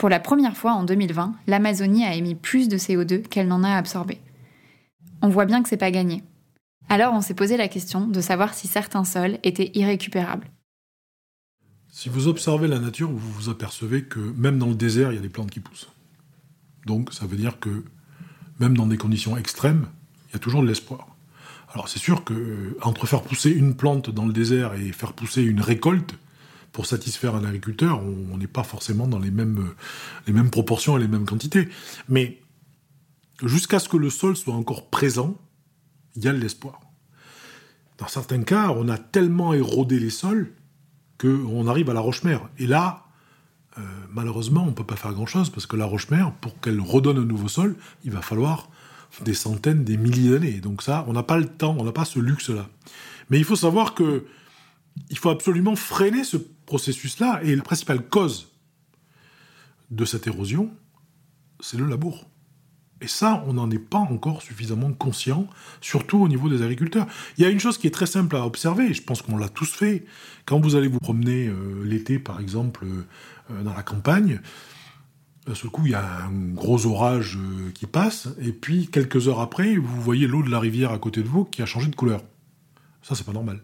Pour 0.01 0.09
la 0.09 0.19
première 0.19 0.57
fois 0.57 0.71
en 0.71 0.83
2020, 0.83 1.35
l'Amazonie 1.45 2.05
a 2.05 2.15
émis 2.15 2.33
plus 2.33 2.67
de 2.67 2.75
CO2 2.75 3.21
qu'elle 3.21 3.47
n'en 3.47 3.63
a 3.63 3.75
absorbé. 3.75 4.17
On 5.21 5.29
voit 5.29 5.45
bien 5.45 5.61
que 5.61 5.69
c'est 5.69 5.77
pas 5.77 5.91
gagné. 5.91 6.23
Alors 6.89 7.13
on 7.13 7.21
s'est 7.21 7.35
posé 7.35 7.55
la 7.55 7.67
question 7.67 8.07
de 8.07 8.19
savoir 8.19 8.55
si 8.55 8.65
certains 8.65 9.03
sols 9.03 9.37
étaient 9.43 9.69
irrécupérables. 9.75 10.47
Si 11.91 12.09
vous 12.09 12.27
observez 12.27 12.67
la 12.67 12.79
nature, 12.79 13.11
vous 13.11 13.31
vous 13.31 13.49
apercevez 13.49 14.01
que 14.01 14.19
même 14.35 14.57
dans 14.57 14.69
le 14.69 14.73
désert, 14.73 15.11
il 15.11 15.17
y 15.17 15.19
a 15.19 15.21
des 15.21 15.29
plantes 15.29 15.51
qui 15.51 15.59
poussent. 15.59 15.91
Donc 16.87 17.13
ça 17.13 17.27
veut 17.27 17.37
dire 17.37 17.59
que 17.59 17.83
même 18.59 18.75
dans 18.75 18.87
des 18.87 18.97
conditions 18.97 19.37
extrêmes, 19.37 19.85
il 20.29 20.33
y 20.33 20.35
a 20.37 20.39
toujours 20.39 20.63
de 20.63 20.67
l'espoir. 20.67 21.09
Alors 21.75 21.89
c'est 21.89 21.99
sûr 21.99 22.23
que 22.23 22.33
euh, 22.33 22.77
entre 22.81 23.05
faire 23.05 23.21
pousser 23.21 23.51
une 23.51 23.75
plante 23.75 24.09
dans 24.09 24.25
le 24.25 24.33
désert 24.33 24.73
et 24.73 24.93
faire 24.93 25.13
pousser 25.13 25.43
une 25.43 25.61
récolte 25.61 26.15
pour 26.71 26.85
satisfaire 26.85 27.35
un 27.35 27.43
agriculteur, 27.43 28.01
on 28.01 28.37
n'est 28.37 28.47
pas 28.47 28.63
forcément 28.63 29.07
dans 29.07 29.19
les 29.19 29.31
mêmes, 29.31 29.59
euh, 29.59 29.75
les 30.27 30.33
mêmes 30.33 30.49
proportions 30.49 30.97
et 30.97 31.01
les 31.01 31.07
mêmes 31.07 31.25
quantités. 31.25 31.67
Mais 32.07 32.41
jusqu'à 33.43 33.79
ce 33.79 33.89
que 33.89 33.97
le 33.97 34.09
sol 34.09 34.37
soit 34.37 34.53
encore 34.53 34.89
présent, 34.89 35.35
il 36.15 36.23
y 36.23 36.27
a 36.27 36.33
de 36.33 36.37
l'espoir. 36.37 36.79
Dans 37.97 38.07
certains 38.07 38.43
cas, 38.43 38.69
on 38.69 38.87
a 38.89 38.97
tellement 38.97 39.53
érodé 39.53 39.99
les 39.99 40.09
sols 40.09 40.53
qu'on 41.19 41.67
arrive 41.67 41.89
à 41.89 41.93
la 41.93 41.99
roche-mère. 41.99 42.49
Et 42.57 42.67
là, 42.67 43.05
euh, 43.77 43.81
malheureusement, 44.09 44.63
on 44.63 44.67
ne 44.67 44.71
peut 44.71 44.85
pas 44.85 44.95
faire 44.95 45.13
grand-chose 45.13 45.49
parce 45.49 45.65
que 45.65 45.75
la 45.75 45.85
roche-mère, 45.85 46.33
pour 46.41 46.59
qu'elle 46.59 46.79
redonne 46.79 47.17
un 47.17 47.25
nouveau 47.25 47.47
sol, 47.47 47.75
il 48.03 48.11
va 48.11 48.21
falloir 48.21 48.69
des 49.23 49.33
centaines, 49.33 49.83
des 49.83 49.97
milliers 49.97 50.31
d'années. 50.31 50.61
Donc 50.61 50.81
ça, 50.81 51.05
on 51.07 51.13
n'a 51.13 51.23
pas 51.23 51.37
le 51.37 51.45
temps, 51.45 51.75
on 51.77 51.83
n'a 51.83 51.91
pas 51.91 52.05
ce 52.05 52.19
luxe-là. 52.19 52.69
Mais 53.29 53.37
il 53.37 53.43
faut 53.43 53.55
savoir 53.55 53.93
que 53.93 54.25
il 55.09 55.17
faut 55.17 55.29
absolument 55.29 55.75
freiner 55.75 56.23
ce 56.23 56.37
processus-là. 56.71 57.41
Et 57.43 57.53
la 57.53 57.63
principale 57.63 58.01
cause 58.07 58.47
de 59.89 60.05
cette 60.05 60.25
érosion, 60.25 60.71
c'est 61.59 61.77
le 61.77 61.85
labour. 61.85 62.25
Et 63.01 63.07
ça, 63.07 63.43
on 63.45 63.53
n'en 63.53 63.69
est 63.71 63.85
pas 63.95 63.97
encore 63.97 64.41
suffisamment 64.41 64.93
conscient, 64.93 65.47
surtout 65.81 66.19
au 66.19 66.29
niveau 66.29 66.47
des 66.47 66.61
agriculteurs. 66.61 67.07
Il 67.37 67.43
y 67.43 67.45
a 67.45 67.49
une 67.49 67.59
chose 67.59 67.77
qui 67.77 67.87
est 67.87 67.91
très 67.99 68.05
simple 68.05 68.37
à 68.37 68.45
observer, 68.45 68.93
je 68.93 69.01
pense 69.01 69.21
qu'on 69.21 69.35
l'a 69.35 69.49
tous 69.49 69.69
fait. 69.69 70.05
Quand 70.45 70.61
vous 70.61 70.75
allez 70.75 70.87
vous 70.87 70.99
promener 70.99 71.47
euh, 71.47 71.83
l'été, 71.83 72.19
par 72.19 72.39
exemple, 72.39 72.85
euh, 72.85 73.63
dans 73.63 73.73
la 73.73 73.83
campagne, 73.83 74.39
d'un 75.45 75.55
seul 75.55 75.71
coup, 75.71 75.85
il 75.87 75.91
y 75.91 75.95
a 75.95 76.23
un 76.23 76.53
gros 76.53 76.85
orage 76.85 77.37
euh, 77.37 77.71
qui 77.71 77.85
passe, 77.85 78.29
et 78.39 78.53
puis 78.53 78.87
quelques 78.87 79.27
heures 79.27 79.41
après, 79.41 79.75
vous 79.75 80.01
voyez 80.01 80.25
l'eau 80.25 80.43
de 80.43 80.49
la 80.49 80.59
rivière 80.59 80.91
à 80.91 80.99
côté 80.99 81.21
de 81.21 81.27
vous 81.27 81.43
qui 81.43 81.61
a 81.61 81.65
changé 81.65 81.89
de 81.89 81.95
couleur. 81.95 82.21
Ça, 83.01 83.15
c'est 83.15 83.25
pas 83.25 83.33
normal. 83.33 83.59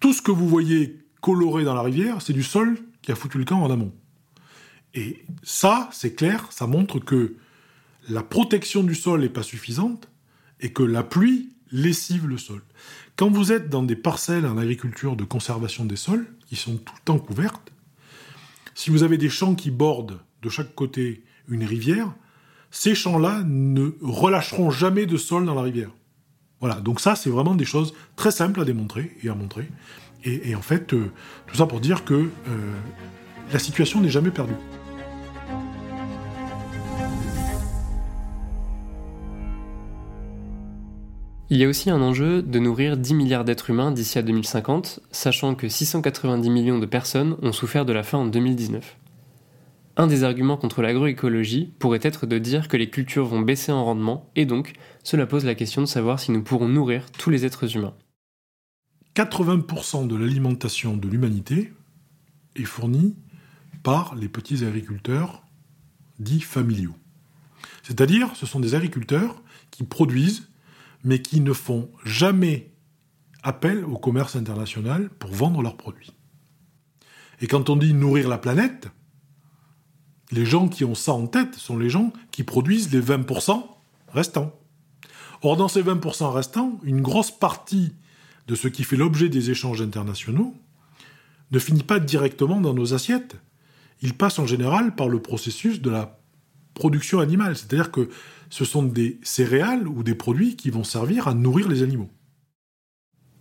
Tout 0.00 0.14
ce 0.14 0.22
que 0.22 0.30
vous 0.30 0.48
voyez 0.48 1.03
coloré 1.24 1.64
dans 1.64 1.72
la 1.72 1.80
rivière, 1.80 2.20
c'est 2.20 2.34
du 2.34 2.42
sol 2.42 2.76
qui 3.00 3.10
a 3.10 3.14
foutu 3.14 3.38
le 3.38 3.46
camp 3.46 3.62
en 3.62 3.70
amont. 3.70 3.94
Et 4.92 5.24
ça, 5.42 5.88
c'est 5.90 6.14
clair, 6.14 6.48
ça 6.50 6.66
montre 6.66 6.98
que 6.98 7.36
la 8.10 8.22
protection 8.22 8.82
du 8.82 8.94
sol 8.94 9.22
n'est 9.22 9.30
pas 9.30 9.42
suffisante 9.42 10.10
et 10.60 10.70
que 10.70 10.82
la 10.82 11.02
pluie 11.02 11.48
lessive 11.72 12.26
le 12.26 12.36
sol. 12.36 12.60
Quand 13.16 13.30
vous 13.30 13.52
êtes 13.52 13.70
dans 13.70 13.82
des 13.82 13.96
parcelles 13.96 14.44
en 14.44 14.58
agriculture 14.58 15.16
de 15.16 15.24
conservation 15.24 15.86
des 15.86 15.96
sols, 15.96 16.26
qui 16.46 16.56
sont 16.56 16.76
tout 16.76 16.92
le 16.94 17.04
temps 17.06 17.18
couvertes, 17.18 17.72
si 18.74 18.90
vous 18.90 19.02
avez 19.02 19.16
des 19.16 19.30
champs 19.30 19.54
qui 19.54 19.70
bordent 19.70 20.20
de 20.42 20.50
chaque 20.50 20.74
côté 20.74 21.24
une 21.48 21.64
rivière, 21.64 22.12
ces 22.70 22.94
champs-là 22.94 23.42
ne 23.46 23.92
relâcheront 24.02 24.70
jamais 24.70 25.06
de 25.06 25.16
sol 25.16 25.46
dans 25.46 25.54
la 25.54 25.62
rivière. 25.62 25.90
Voilà, 26.60 26.82
donc 26.82 27.00
ça, 27.00 27.16
c'est 27.16 27.30
vraiment 27.30 27.54
des 27.54 27.64
choses 27.64 27.94
très 28.14 28.30
simples 28.30 28.60
à 28.60 28.64
démontrer 28.66 29.16
et 29.22 29.30
à 29.30 29.34
montrer. 29.34 29.70
Et, 30.24 30.54
en 30.54 30.62
fait, 30.62 30.94
euh, 30.94 31.12
tout 31.46 31.56
ça 31.56 31.66
pour 31.66 31.80
dire 31.80 32.04
que 32.04 32.14
euh, 32.14 32.28
la 33.52 33.58
situation 33.58 34.00
n'est 34.00 34.08
jamais 34.08 34.30
perdue. 34.30 34.54
Il 41.50 41.58
y 41.58 41.64
a 41.64 41.68
aussi 41.68 41.90
un 41.90 42.00
enjeu 42.00 42.42
de 42.42 42.58
nourrir 42.58 42.96
10 42.96 43.14
milliards 43.14 43.44
d'êtres 43.44 43.68
humains 43.68 43.92
d'ici 43.92 44.18
à 44.18 44.22
2050, 44.22 45.00
sachant 45.10 45.54
que 45.54 45.68
690 45.68 46.48
millions 46.48 46.78
de 46.78 46.86
personnes 46.86 47.36
ont 47.42 47.52
souffert 47.52 47.84
de 47.84 47.92
la 47.92 48.02
faim 48.02 48.18
en 48.18 48.26
2019. 48.26 48.96
Un 49.96 50.06
des 50.06 50.24
arguments 50.24 50.56
contre 50.56 50.80
l'agroécologie 50.82 51.72
pourrait 51.78 52.00
être 52.02 52.26
de 52.26 52.38
dire 52.38 52.66
que 52.66 52.78
les 52.78 52.88
cultures 52.88 53.26
vont 53.26 53.42
baisser 53.42 53.70
en 53.70 53.84
rendement, 53.84 54.30
et 54.34 54.46
donc 54.46 54.72
cela 55.04 55.26
pose 55.26 55.44
la 55.44 55.54
question 55.54 55.82
de 55.82 55.86
savoir 55.86 56.18
si 56.18 56.32
nous 56.32 56.42
pourrons 56.42 56.66
nourrir 56.66 57.12
tous 57.12 57.30
les 57.30 57.44
êtres 57.44 57.76
humains. 57.76 57.94
80% 59.14 60.08
de 60.08 60.16
l'alimentation 60.16 60.96
de 60.96 61.08
l'humanité 61.08 61.72
est 62.56 62.64
fournie 62.64 63.16
par 63.82 64.14
les 64.14 64.28
petits 64.28 64.64
agriculteurs 64.64 65.44
dits 66.18 66.40
familiaux. 66.40 66.96
C'est-à-dire, 67.82 68.34
ce 68.34 68.46
sont 68.46 68.60
des 68.60 68.74
agriculteurs 68.74 69.42
qui 69.70 69.84
produisent 69.84 70.48
mais 71.04 71.20
qui 71.20 71.40
ne 71.40 71.52
font 71.52 71.90
jamais 72.04 72.72
appel 73.42 73.84
au 73.84 73.98
commerce 73.98 74.36
international 74.36 75.10
pour 75.10 75.30
vendre 75.30 75.62
leurs 75.62 75.76
produits. 75.76 76.12
Et 77.40 77.46
quand 77.46 77.68
on 77.68 77.76
dit 77.76 77.92
nourrir 77.92 78.28
la 78.28 78.38
planète, 78.38 78.88
les 80.32 80.46
gens 80.46 80.68
qui 80.68 80.84
ont 80.84 80.94
ça 80.94 81.12
en 81.12 81.26
tête 81.26 81.54
sont 81.54 81.76
les 81.76 81.90
gens 81.90 82.12
qui 82.30 82.42
produisent 82.42 82.90
les 82.90 83.02
20% 83.02 83.62
restants. 84.08 84.58
Or, 85.42 85.58
dans 85.58 85.68
ces 85.68 85.82
20% 85.82 86.32
restants, 86.32 86.80
une 86.82 87.02
grosse 87.02 87.30
partie 87.30 87.92
de 88.46 88.54
ce 88.54 88.68
qui 88.68 88.84
fait 88.84 88.96
l'objet 88.96 89.28
des 89.28 89.50
échanges 89.50 89.82
internationaux 89.82 90.54
ne 91.50 91.58
finit 91.58 91.82
pas 91.82 92.00
directement 92.00 92.60
dans 92.60 92.74
nos 92.74 92.94
assiettes. 92.94 93.36
Il 94.02 94.14
passe 94.14 94.38
en 94.38 94.46
général 94.46 94.94
par 94.94 95.08
le 95.08 95.20
processus 95.20 95.80
de 95.80 95.90
la 95.90 96.18
production 96.74 97.20
animale, 97.20 97.56
c'est-à-dire 97.56 97.90
que 97.90 98.08
ce 98.50 98.64
sont 98.64 98.82
des 98.82 99.18
céréales 99.22 99.88
ou 99.88 100.02
des 100.02 100.14
produits 100.14 100.56
qui 100.56 100.70
vont 100.70 100.84
servir 100.84 101.28
à 101.28 101.34
nourrir 101.34 101.68
les 101.68 101.82
animaux. 101.82 102.10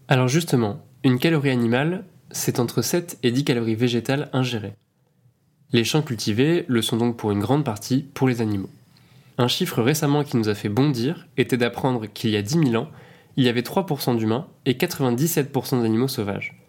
Alors 0.08 0.28
justement, 0.28 0.86
une 1.04 1.20
calorie 1.20 1.50
animale, 1.50 2.06
c'est 2.32 2.60
entre 2.60 2.82
7 2.82 3.20
et 3.24 3.32
10 3.32 3.44
calories 3.44 3.76
végétales 3.76 4.30
ingérées. 4.34 4.76
Les 5.72 5.84
champs 5.84 6.04
cultivés 6.04 6.66
le 6.68 6.82
sont 6.82 6.98
donc 6.98 7.18
pour 7.18 7.32
une 7.32 7.40
grande 7.40 7.66
partie 7.66 8.06
pour 8.14 8.28
les 8.28 8.42
animaux. 8.42 8.70
Un 9.38 9.48
chiffre 9.48 9.82
récemment 9.82 10.24
qui 10.24 10.38
nous 10.38 10.50
a 10.50 10.56
fait 10.56 10.70
bondir 10.70 11.28
était 11.38 11.58
d'apprendre 11.58 12.06
qu'il 12.06 12.30
y 12.30 12.38
a 12.38 12.44
10 12.44 12.70
000 12.70 12.76
ans, 12.76 12.92
il 13.38 13.44
y 13.44 13.50
avait 13.50 13.62
3% 13.62 14.18
d'humains 14.18 14.48
et 14.66 14.74
97% 14.74 15.82
d'animaux 15.82 16.08
sauvages. 16.08 16.60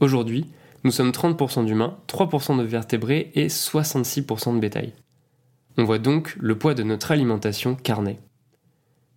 Aujourd'hui, 0.00 0.46
nous 0.84 0.90
sommes 0.90 1.10
30% 1.10 1.64
d'humains, 1.64 1.96
3% 2.08 2.58
de 2.58 2.62
vertébrés 2.64 3.30
et 3.34 3.48
66% 3.48 4.54
de 4.54 4.60
bétail. 4.60 4.92
On 5.78 5.84
voit 5.84 5.98
donc 5.98 6.36
le 6.38 6.58
poids 6.58 6.74
de 6.74 6.82
notre 6.82 7.10
alimentation 7.10 7.74
carnée. 7.74 8.20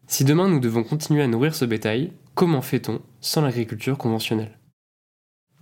Si 0.07 0.23
demain 0.23 0.47
nous 0.47 0.59
devons 0.59 0.83
continuer 0.83 1.21
à 1.21 1.27
nourrir 1.27 1.53
ce 1.53 1.65
bétail, 1.65 2.13
comment 2.35 2.61
fait-on 2.61 3.01
sans 3.19 3.41
l'agriculture 3.41 3.97
conventionnelle? 3.97 4.57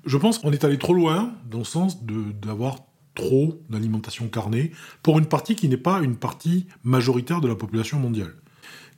Je 0.06 0.18
pense 0.18 0.38
qu'on 0.38 0.52
est 0.52 0.64
allé 0.64 0.78
trop 0.78 0.94
loin 0.94 1.34
dans 1.50 1.58
le 1.58 1.64
sens 1.64 2.04
d'avoir 2.04 2.78
trop 3.16 3.60
d'alimentation 3.70 4.28
carnée 4.28 4.72
pour 5.02 5.18
une 5.18 5.26
partie 5.26 5.56
qui 5.56 5.68
n'est 5.68 5.78
pas 5.78 6.02
une 6.02 6.18
partie 6.18 6.68
majoritaire 6.84 7.42
de 7.42 7.48
la 7.48 7.56
population 7.56 7.98
mondiale. 7.98 8.36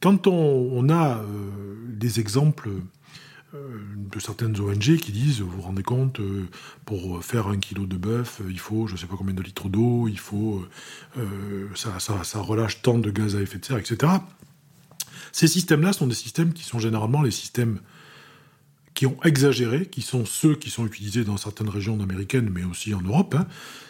Quand 0.02 0.28
on, 0.28 0.90
a 0.90 1.18
euh, 1.18 1.24
des 1.88 2.20
exemples 2.20 2.70
euh, 3.56 3.80
de 3.96 4.20
certaines 4.20 4.60
ONG 4.60 4.98
qui 4.98 5.12
disent, 5.12 5.42
vous 5.42 5.50
vous 5.50 5.62
rendez 5.62 5.82
compte, 5.82 6.20
euh, 6.20 6.48
pour 6.86 7.24
faire 7.24 7.48
un 7.48 7.58
kilo 7.58 7.88
de 7.88 7.98
bœuf, 7.98 8.42
il 8.48 8.60
faut 8.60 8.86
je 8.86 8.94
ne 8.94 8.98
sais 8.98 9.08
pas 9.08 9.16
combien 9.18 9.34
de 9.34 9.42
litres 9.42 9.70
d'eau, 9.70 10.08
il 10.08 10.20
faut 10.20 10.64
ça, 11.76 11.98
relâche 12.36 12.82
tant 12.84 13.00
de 13.00 13.10
gaz 13.10 13.36
à 13.36 13.42
effet 13.42 13.58
de 13.58 13.66
serre, 13.66 13.80
etc. 13.80 14.14
Ces 15.32 15.48
systèmes-là 15.48 15.94
sont 15.94 16.08
des 16.08 16.16
systèmes 16.16 16.54
qui 16.54 16.64
sont 16.64 16.80
généralement 16.80 17.22
les 17.22 17.32
systèmes 17.32 17.80
qui 18.94 19.06
ont 19.06 19.18
exagéré, 19.24 19.86
qui 19.86 20.02
sont 20.02 20.26
ceux 20.26 20.56
qui 20.56 20.70
sont 20.70 20.86
utilisés 20.86 21.24
dans 21.24 21.38
certaines 21.38 21.70
régions 21.70 22.00
américaines, 22.02 22.50
mais 22.52 22.64
aussi 22.64 22.94
en 22.96 23.02
Europe, 23.02 23.36
hein. 23.36 23.48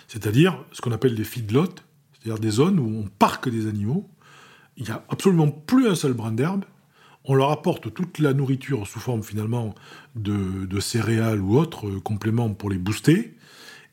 c'est-à-dire 0.07 0.63
ce 0.73 0.81
qu'on 0.81 0.91
appelle 0.91 1.15
des 1.15 1.23
feedlots, 1.23 1.75
c'est-à-dire 2.13 2.39
des 2.39 2.49
zones 2.49 2.79
où 2.79 3.03
on 3.05 3.07
parque 3.07 3.47
des 3.49 3.67
animaux, 3.67 4.09
il 4.77 4.83
n'y 4.83 4.91
a 4.91 5.03
absolument 5.09 5.49
plus 5.49 5.87
un 5.87 5.95
seul 5.95 6.13
brin 6.13 6.31
d'herbe, 6.31 6.65
on 7.25 7.35
leur 7.35 7.51
apporte 7.51 7.93
toute 7.93 8.19
la 8.19 8.33
nourriture 8.33 8.87
sous 8.87 8.99
forme 8.99 9.21
finalement 9.21 9.75
de, 10.15 10.79
céréales 10.79 11.41
ou 11.41 11.57
autres 11.57 11.87
euh, 11.87 11.99
compléments 11.99 12.53
pour 12.53 12.69
les 12.69 12.77
booster, 12.77 13.35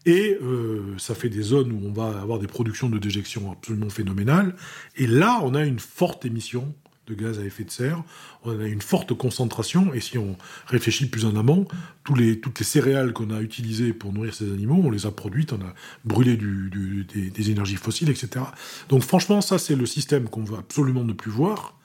et 0.07 0.39
euh, 0.43 0.95
ça 0.99 1.15
fait 1.15 1.31
des 1.31 1.43
zones 1.43 1.73
où 1.73 1.81
on 1.85 1.93
va 1.93 2.21
avoir 2.21 2.39
des 2.39 2.47
productions 2.47 2.89
de 2.89 2.99
déjection 2.99 3.51
absolument 3.51 3.91
phénoménales, 3.91 4.55
et 4.97 5.07
là 5.07 5.41
on 5.43 5.55
a 5.55 5.65
une 5.65 5.81
forte 5.81 6.25
émission 6.25 6.75
de 7.07 7.15
gaz 7.15 7.39
à 7.39 7.45
effet 7.45 7.65
de 7.65 7.71
serre, 7.71 8.03
on 8.45 8.59
a 8.59 8.67
une 8.67 8.81
forte 8.81 9.15
concentration, 9.15 9.93
et 9.93 10.01
si 10.01 10.17
on 10.19 10.37
réfléchit 10.67 11.07
plus 11.07 11.25
en 11.25 11.37
amont, 11.37 11.67
toutes 12.03 12.19
les 12.19 12.65
céréales 12.65 13.13
qu'on 13.13 13.31
a 13.31 13.41
utilisées 13.41 13.93
pour 13.93 14.13
nourrir 14.13 14.35
ces 14.35 14.51
animaux, 14.51 14.81
on 14.83 14.91
les 14.91 15.07
a 15.07 15.11
produites, 15.11 15.53
on 15.53 15.61
a 15.61 15.75
brûlé 16.05 16.37
des, 16.37 17.51
énergies 17.51 17.77
fossiles, 17.77 18.11
etc. 18.11 18.47
Donc 18.89 19.03
franchement, 19.03 19.41
ça 19.41 19.59
c'est 19.59 19.77
le 19.77 19.87
système 19.87 20.29
qu'on 20.29 20.45
veut 20.45 20.59
absolument 20.59 21.05
ne 21.05 21.13
plus 21.13 21.31
voir, 21.31 21.79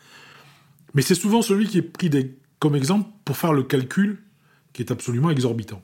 mais 0.93 1.01
c'est 1.01 1.15
souvent 1.15 1.41
celui 1.41 1.67
qui 1.67 1.79
est 1.79 1.81
pris 1.81 2.09
comme 2.59 2.75
exemple 2.75 3.09
pour 3.25 3.37
faire 3.37 3.53
le 3.53 3.63
calcul 3.63 4.21
qui 4.73 4.81
est 4.81 4.91
absolument 4.91 5.29
exorbitant. 5.29 5.81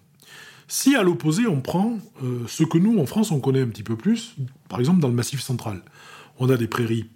Si 0.67 0.95
à 0.95 1.03
l'opposé, 1.03 1.45
on 1.45 1.61
prend 1.61 1.99
euh, 2.23 2.43
ce 2.47 2.63
que 2.63 2.77
nous, 2.77 2.97
en 2.99 3.05
France, 3.05 3.31
on 3.31 3.39
connaît 3.39 3.61
un 3.61 3.67
petit 3.67 3.83
peu 3.83 3.95
plus, 3.95 4.35
par 4.67 4.79
exemple 4.79 4.99
dans 4.99 5.07
le 5.07 5.13
Massif 5.13 5.41
central, 5.41 5.83
on 6.39 6.49
a 6.49 6.57
des 6.57 6.67
prairies 6.67 7.09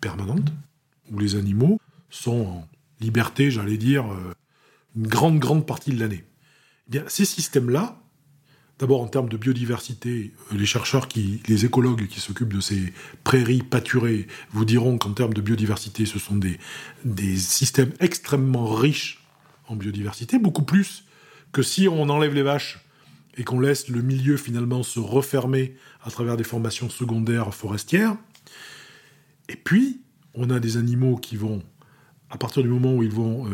permanentes, 0.00 0.52
où 1.10 1.18
les 1.18 1.36
animaux 1.36 1.80
sont 2.10 2.40
en 2.40 2.68
liberté, 3.00 3.50
j'allais 3.50 3.76
dire, 3.76 4.10
euh, 4.12 4.32
une 4.96 5.06
grande, 5.06 5.38
grande 5.38 5.66
partie 5.66 5.92
de 5.92 6.00
l'année. 6.00 6.24
Eh 6.88 6.90
bien, 6.90 7.04
ces 7.08 7.24
systèmes-là, 7.24 8.00
d'abord 8.78 9.02
en 9.02 9.08
termes 9.08 9.28
de 9.28 9.36
biodiversité, 9.36 10.32
euh, 10.52 10.56
les 10.56 10.66
chercheurs, 10.66 11.08
qui, 11.08 11.42
les 11.46 11.64
écologues 11.64 12.06
qui 12.06 12.20
s'occupent 12.20 12.54
de 12.54 12.60
ces 12.60 12.92
prairies 13.24 13.62
pâturées 13.62 14.26
vous 14.50 14.64
diront 14.64 14.98
qu'en 14.98 15.12
termes 15.12 15.34
de 15.34 15.40
biodiversité, 15.40 16.06
ce 16.06 16.18
sont 16.18 16.36
des, 16.36 16.58
des 17.04 17.36
systèmes 17.36 17.92
extrêmement 18.00 18.74
riches 18.74 19.22
en 19.68 19.76
biodiversité, 19.76 20.38
beaucoup 20.38 20.62
plus 20.62 21.04
que 21.52 21.62
si 21.62 21.88
on 21.88 22.08
enlève 22.08 22.34
les 22.34 22.42
vaches 22.42 22.80
et 23.36 23.44
qu'on 23.44 23.60
laisse 23.60 23.88
le 23.88 24.02
milieu 24.02 24.36
finalement 24.36 24.82
se 24.82 24.98
refermer 24.98 25.76
à 26.02 26.10
travers 26.10 26.36
des 26.36 26.44
formations 26.44 26.88
secondaires 26.88 27.52
forestières. 27.54 28.16
Et 29.48 29.56
puis, 29.56 30.00
on 30.36 30.50
a 30.50 30.60
des 30.60 30.76
animaux 30.76 31.16
qui 31.16 31.36
vont, 31.36 31.62
à 32.30 32.38
partir 32.38 32.62
du 32.62 32.68
moment 32.68 32.94
où 32.94 33.02
ils 33.02 33.10
vont 33.10 33.46
euh, 33.46 33.50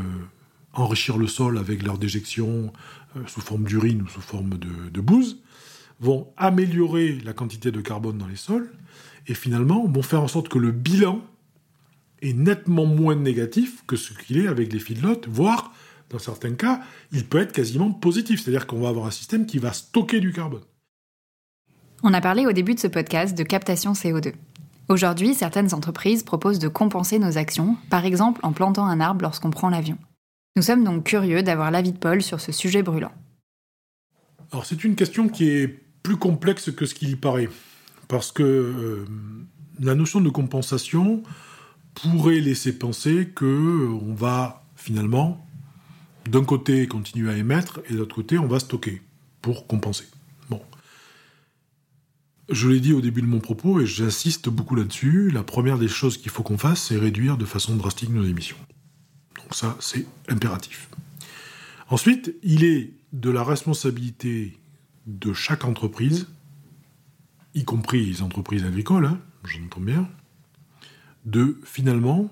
enrichir 0.73 1.17
le 1.17 1.27
sol 1.27 1.59
avec 1.59 1.83
leur 1.83 1.99
déjection 1.99 2.73
euh, 3.17 3.21
sous 3.27 3.41
forme 3.41 3.65
d'urine 3.65 4.03
ou 4.03 4.09
sous 4.09 4.21
forme 4.21 4.59
de, 4.59 5.01
bouse, 5.01 5.43
vont 6.01 6.33
améliorer 6.37 7.19
la 7.25 7.33
quantité 7.33 7.71
de 7.71 7.81
carbone 7.81 8.19
dans 8.19 8.27
les 8.27 8.37
sols 8.37 8.71
et 9.29 9.35
finalement 9.35 9.87
vont 9.87 10.03
faire 10.03 10.23
en 10.23 10.29
sorte 10.29 10.49
que 10.49 10.59
le 10.59 10.73
bilan 10.73 11.21
est 12.21 12.33
nettement 12.33 12.87
moins 12.87 13.17
négatif 13.17 13.85
que 13.87 13.97
ce 13.97 14.13
qu'il 14.13 14.39
est 14.39 14.49
avec 14.49 14.73
les 14.73 14.79
feedlots, 14.79 15.23
voire 15.29 15.73
dans 16.11 16.19
certains 16.19 16.55
cas, 16.55 16.81
il 17.11 17.25
peut 17.25 17.39
être 17.39 17.53
quasiment 17.53 17.91
positif, 17.91 18.43
c'est-à-dire 18.43 18.67
qu'on 18.67 18.81
va 18.81 18.89
avoir 18.89 19.07
un 19.07 19.11
système 19.11 19.47
qui 19.47 19.59
va 19.59 19.73
stocker 19.73 20.21
du 20.21 20.33
carbone. 20.33 20.63
On 22.03 22.13
a 22.13 22.21
parlé 22.21 22.47
au 22.47 22.53
début 22.53 22.75
de 22.75 22.81
ce 22.81 22.89
podcast 22.89 23.37
de 23.37 23.43
captation 23.43 23.93
CO2. 23.93 24.35
Aujourd'hui, 24.93 25.33
certaines 25.33 25.73
entreprises 25.73 26.23
proposent 26.23 26.59
de 26.59 26.69
compenser 26.69 27.19
nos 27.19 27.39
actions, 27.39 27.79
par 27.89 28.05
exemple 28.05 28.41
en 28.43 28.53
plantant 28.53 28.85
un 28.85 29.01
arbre 29.01 29.23
lorsqu'on 29.23 29.49
prend 29.49 29.71
l'avion. 29.71 29.97
Nous 30.55 30.61
sommes 30.61 30.85
donc 30.85 31.05
curieux 31.05 31.43
d'avoir 31.43 31.71
l'avis 31.71 31.93
de 31.93 31.97
Paul 31.97 32.21
sur 32.21 32.43
ce 32.43 32.53
sujet 32.53 32.83
brûlant. 32.83 33.11
Alors 34.53 34.67
c'est 34.67 34.85
une 34.85 34.95
question 34.95 35.31
qui 35.31 35.49
est 35.49 35.69
plus 36.03 36.19
complexe 36.19 36.71
que 36.71 36.85
ce 36.85 36.95
qu'il 36.95 37.09
y 37.09 37.17
paraît, 37.17 37.49
parce 38.07 38.33
que 38.33 38.43
euh, 38.43 39.07
la 39.81 39.95
notion 39.95 40.21
de 40.21 40.29
compensation 40.29 41.23
pourrait 41.95 42.41
laisser 42.41 42.79
penser 42.79 43.31
que 43.35 43.47
euh, 43.47 43.99
on 44.07 44.13
va 44.13 44.63
finalement 44.77 45.43
d'un 46.29 46.45
côté 46.45 46.87
continuer 46.87 47.33
à 47.33 47.39
émettre 47.39 47.81
et 47.89 47.95
de 47.95 47.99
l'autre 47.99 48.17
côté 48.17 48.37
on 48.37 48.47
va 48.47 48.61
stocker 48.61 49.01
pour 49.41 49.67
compenser. 49.67 50.05
Je 52.49 52.69
l'ai 52.69 52.81
dit 52.81 52.93
au 52.93 53.01
début 53.01 53.23
de 53.23 53.27
mon 53.27 53.39
propos 53.39 53.81
et 53.81 53.87
j'insiste 53.87 54.49
beaucoup 54.49 54.75
là-dessus, 54.75 55.31
la 55.31 55.43
première 55.43 55.79
des 55.79 55.89
choses 55.89 56.19
qu'il 56.19 56.31
faut 56.31 56.43
qu'on 56.43 56.59
fasse, 56.59 56.83
c'est 56.83 56.99
réduire 56.99 57.37
de 57.37 57.45
façon 57.45 57.77
drastique 57.77 58.11
nos 58.11 58.25
émissions. 58.25 58.57
Donc 59.37 59.55
ça, 59.55 59.77
c'est 59.81 60.07
impératif. 60.29 60.89
Ensuite, 61.89 62.35
il 62.43 62.65
est 62.65 62.95
de 63.13 63.31
la 63.31 63.45
responsabilité 63.45 64.59
de 65.07 65.33
chaque 65.33 65.65
entreprise, 65.65 66.27
y 67.55 67.65
compris 67.65 68.07
les 68.07 68.23
entreprises 68.23 68.65
agricoles, 68.65 69.07
hein, 69.07 69.21
j'entends 69.45 69.81
bien, 69.81 70.09
de 71.25 71.61
finalement 71.65 72.31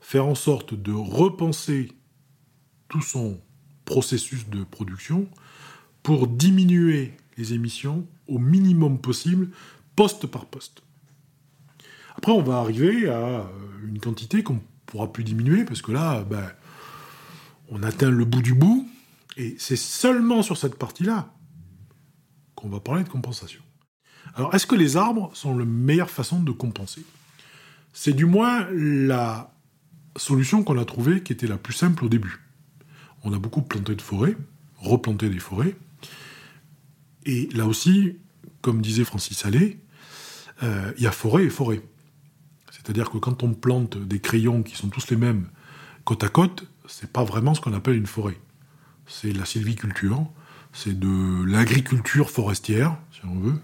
faire 0.00 0.26
en 0.26 0.34
sorte 0.34 0.74
de 0.74 0.92
repenser 0.92 1.92
tout 2.88 3.00
son 3.00 3.40
processus 3.84 4.48
de 4.48 4.64
production 4.64 5.28
pour 6.02 6.26
diminuer 6.26 7.14
les 7.38 7.54
émissions 7.54 8.06
au 8.28 8.38
minimum 8.38 8.98
possible, 8.98 9.48
poste 9.96 10.26
par 10.26 10.46
poste. 10.46 10.82
Après, 12.16 12.32
on 12.32 12.42
va 12.42 12.58
arriver 12.58 13.08
à 13.08 13.16
euh, 13.16 13.44
une 13.86 13.98
quantité 13.98 14.42
qu'on 14.42 14.60
pourra 14.86 15.12
plus 15.12 15.24
diminuer, 15.24 15.64
parce 15.64 15.82
que 15.82 15.92
là, 15.92 16.24
ben, 16.24 16.50
on 17.68 17.82
atteint 17.82 18.10
le 18.10 18.24
bout 18.24 18.42
du 18.42 18.54
bout, 18.54 18.88
et 19.36 19.56
c'est 19.58 19.76
seulement 19.76 20.42
sur 20.42 20.56
cette 20.56 20.76
partie-là 20.76 21.32
qu'on 22.54 22.68
va 22.68 22.80
parler 22.80 23.02
de 23.02 23.08
compensation. 23.08 23.62
Alors, 24.34 24.54
est-ce 24.54 24.66
que 24.66 24.74
les 24.74 24.96
arbres 24.96 25.30
sont 25.34 25.56
la 25.56 25.64
meilleure 25.64 26.10
façon 26.10 26.40
de 26.40 26.52
compenser? 26.52 27.04
C'est 27.92 28.12
du 28.12 28.24
moins 28.24 28.66
la 28.72 29.52
solution 30.16 30.62
qu'on 30.62 30.78
a 30.78 30.84
trouvée 30.84 31.22
qui 31.22 31.32
était 31.32 31.46
la 31.46 31.58
plus 31.58 31.74
simple 31.74 32.04
au 32.04 32.08
début. 32.08 32.40
On 33.22 33.32
a 33.32 33.38
beaucoup 33.38 33.62
planté 33.62 33.94
de 33.94 34.02
forêts, 34.02 34.36
replanté 34.78 35.28
des 35.28 35.38
forêts, 35.38 35.76
et 37.26 37.48
là 37.52 37.66
aussi, 37.66 38.16
comme 38.60 38.80
disait 38.80 39.04
Francis 39.04 39.44
Allais, 39.44 39.78
euh, 40.62 40.92
il 40.96 41.02
y 41.02 41.06
a 41.06 41.12
forêt 41.12 41.44
et 41.44 41.50
forêt. 41.50 41.82
C'est-à-dire 42.70 43.10
que 43.10 43.18
quand 43.18 43.42
on 43.42 43.54
plante 43.54 43.96
des 43.96 44.20
crayons 44.20 44.62
qui 44.62 44.76
sont 44.76 44.88
tous 44.88 45.08
les 45.10 45.16
mêmes 45.16 45.48
côte 46.04 46.22
à 46.22 46.28
côte, 46.28 46.66
c'est 46.86 47.10
pas 47.10 47.24
vraiment 47.24 47.54
ce 47.54 47.60
qu'on 47.60 47.72
appelle 47.72 47.96
une 47.96 48.06
forêt. 48.06 48.38
c'est 49.06 49.32
la 49.32 49.44
sylviculture, 49.44 50.26
c'est 50.72 50.98
de 50.98 51.44
l'agriculture 51.44 52.30
forestière, 52.30 52.96
si 53.12 53.20
on 53.24 53.38
veut, 53.38 53.58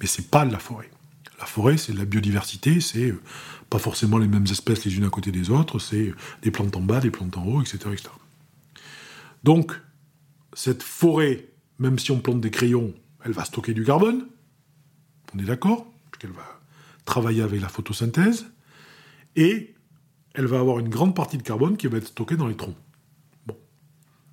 mais 0.00 0.06
c'est 0.06 0.30
pas 0.30 0.44
de 0.46 0.52
la 0.52 0.58
forêt. 0.58 0.90
La 1.38 1.46
forêt, 1.46 1.76
c'est 1.76 1.92
de 1.92 1.98
la 1.98 2.04
biodiversité, 2.04 2.80
c'est 2.80 3.10
euh, 3.10 3.20
pas 3.68 3.78
forcément 3.78 4.18
les 4.18 4.28
mêmes 4.28 4.46
espèces 4.50 4.84
les 4.84 4.96
unes 4.96 5.04
à 5.04 5.10
côté 5.10 5.32
des 5.32 5.50
autres, 5.50 5.78
c'est 5.78 6.14
des 6.42 6.50
plantes 6.50 6.76
en 6.76 6.80
bas, 6.80 7.00
des 7.00 7.10
plantes 7.10 7.36
en 7.36 7.44
haut, 7.44 7.62
etc. 7.62 7.78
Donc, 9.42 9.72
cette 10.52 10.82
forêt, 10.82 11.48
même 11.78 11.98
si 11.98 12.10
on 12.10 12.20
plante 12.20 12.40
des 12.40 12.50
crayons, 12.50 12.94
elle 13.24 13.32
va 13.32 13.44
stocker 13.44 13.74
du 13.74 13.84
carbone, 13.84 14.26
on 15.34 15.38
est 15.38 15.44
d'accord, 15.44 15.86
puisqu'elle 16.10 16.36
va 16.36 16.60
travailler 17.04 17.42
avec 17.42 17.60
la 17.60 17.68
photosynthèse, 17.68 18.46
et 19.36 19.74
elle 20.34 20.46
va 20.46 20.60
avoir 20.60 20.78
une 20.78 20.88
grande 20.88 21.14
partie 21.14 21.38
de 21.38 21.42
carbone 21.42 21.76
qui 21.76 21.86
va 21.86 21.98
être 21.98 22.08
stockée 22.08 22.36
dans 22.36 22.46
les 22.46 22.56
troncs. 22.56 22.76
Bon. 23.46 23.56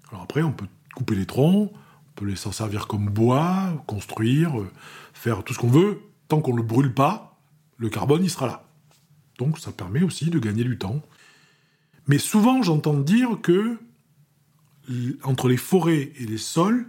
Alors 0.10 0.24
après, 0.24 0.42
on 0.42 0.52
peut 0.52 0.68
couper 0.96 1.16
les 1.16 1.26
troncs, 1.26 1.72
on 1.72 2.12
peut 2.16 2.26
les 2.26 2.36
s'en 2.36 2.52
servir 2.52 2.88
comme 2.88 3.06
bois, 3.10 3.84
construire, 3.88 4.60
euh, 4.60 4.70
faire 5.14 5.44
tout 5.44 5.54
ce 5.54 5.60
qu'on 5.60 5.70
veut. 5.70 6.02
Tant 6.28 6.42
qu'on 6.42 6.52
ne 6.52 6.58
le 6.58 6.64
brûle 6.64 6.94
pas, 6.94 7.40
le 7.78 7.90
carbone, 7.90 8.24
il 8.24 8.30
sera 8.30 8.48
là. 8.48 8.66
Donc 9.38 9.58
ça 9.58 9.72
permet 9.72 10.04
aussi 10.04 10.30
de 10.30 10.40
gagner 10.40 10.64
du 10.64 10.78
temps. 10.78 11.02
Mais 12.08 12.18
souvent, 12.18 12.62
j'entends 12.62 12.98
dire 12.98 13.40
que 13.42 13.80
entre 15.24 15.48
les 15.48 15.58
forêts 15.58 16.12
et 16.18 16.26
les 16.26 16.38
sols, 16.40 16.88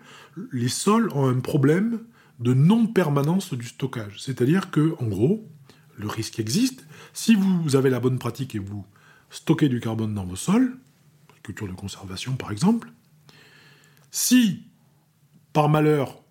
les 0.52 0.68
sols 0.68 1.10
ont 1.14 1.26
un 1.26 1.40
problème 1.40 2.00
de 2.38 2.54
non-permanence 2.54 3.54
du 3.54 3.66
stockage. 3.66 4.20
C'est-à-dire 4.20 4.70
que, 4.70 4.94
en 4.98 5.06
gros, 5.06 5.46
le 5.96 6.08
risque 6.08 6.38
existe. 6.38 6.86
Si 7.12 7.34
vous 7.34 7.76
avez 7.76 7.90
la 7.90 8.00
bonne 8.00 8.18
pratique 8.18 8.54
et 8.54 8.58
vous 8.58 8.84
stockez 9.30 9.68
du 9.68 9.80
carbone 9.80 10.14
dans 10.14 10.24
vos 10.24 10.36
sols, 10.36 10.76
culture 11.42 11.68
de 11.68 11.72
conservation 11.72 12.36
par 12.36 12.52
exemple, 12.52 12.92
si 14.10 14.64
par 15.52 15.68
malheur 15.68 16.22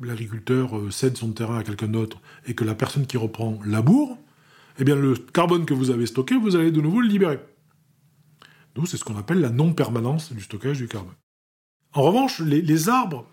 l'agriculteur 0.00 0.76
euh, 0.76 0.90
cède 0.90 1.16
son 1.16 1.32
terrain 1.32 1.58
à 1.58 1.62
quelqu'un 1.62 1.88
d'autre 1.88 2.20
et 2.46 2.54
que 2.54 2.64
la 2.64 2.74
personne 2.74 3.06
qui 3.06 3.16
reprend 3.16 3.60
laboure, 3.64 4.18
eh 4.78 4.84
bien 4.84 4.96
le 4.96 5.14
carbone 5.14 5.64
que 5.64 5.74
vous 5.74 5.90
avez 5.90 6.06
stocké, 6.06 6.34
vous 6.36 6.56
allez 6.56 6.72
de 6.72 6.80
nouveau 6.80 7.00
le 7.00 7.08
libérer. 7.08 7.40
D'où 8.74 8.86
c'est 8.86 8.96
ce 8.96 9.04
qu'on 9.04 9.18
appelle 9.18 9.40
la 9.40 9.50
non-permanence 9.50 10.32
du 10.32 10.40
stockage 10.40 10.78
du 10.78 10.88
carbone. 10.88 11.14
En 11.94 12.02
revanche, 12.02 12.40
les, 12.40 12.88
arbres 12.88 13.26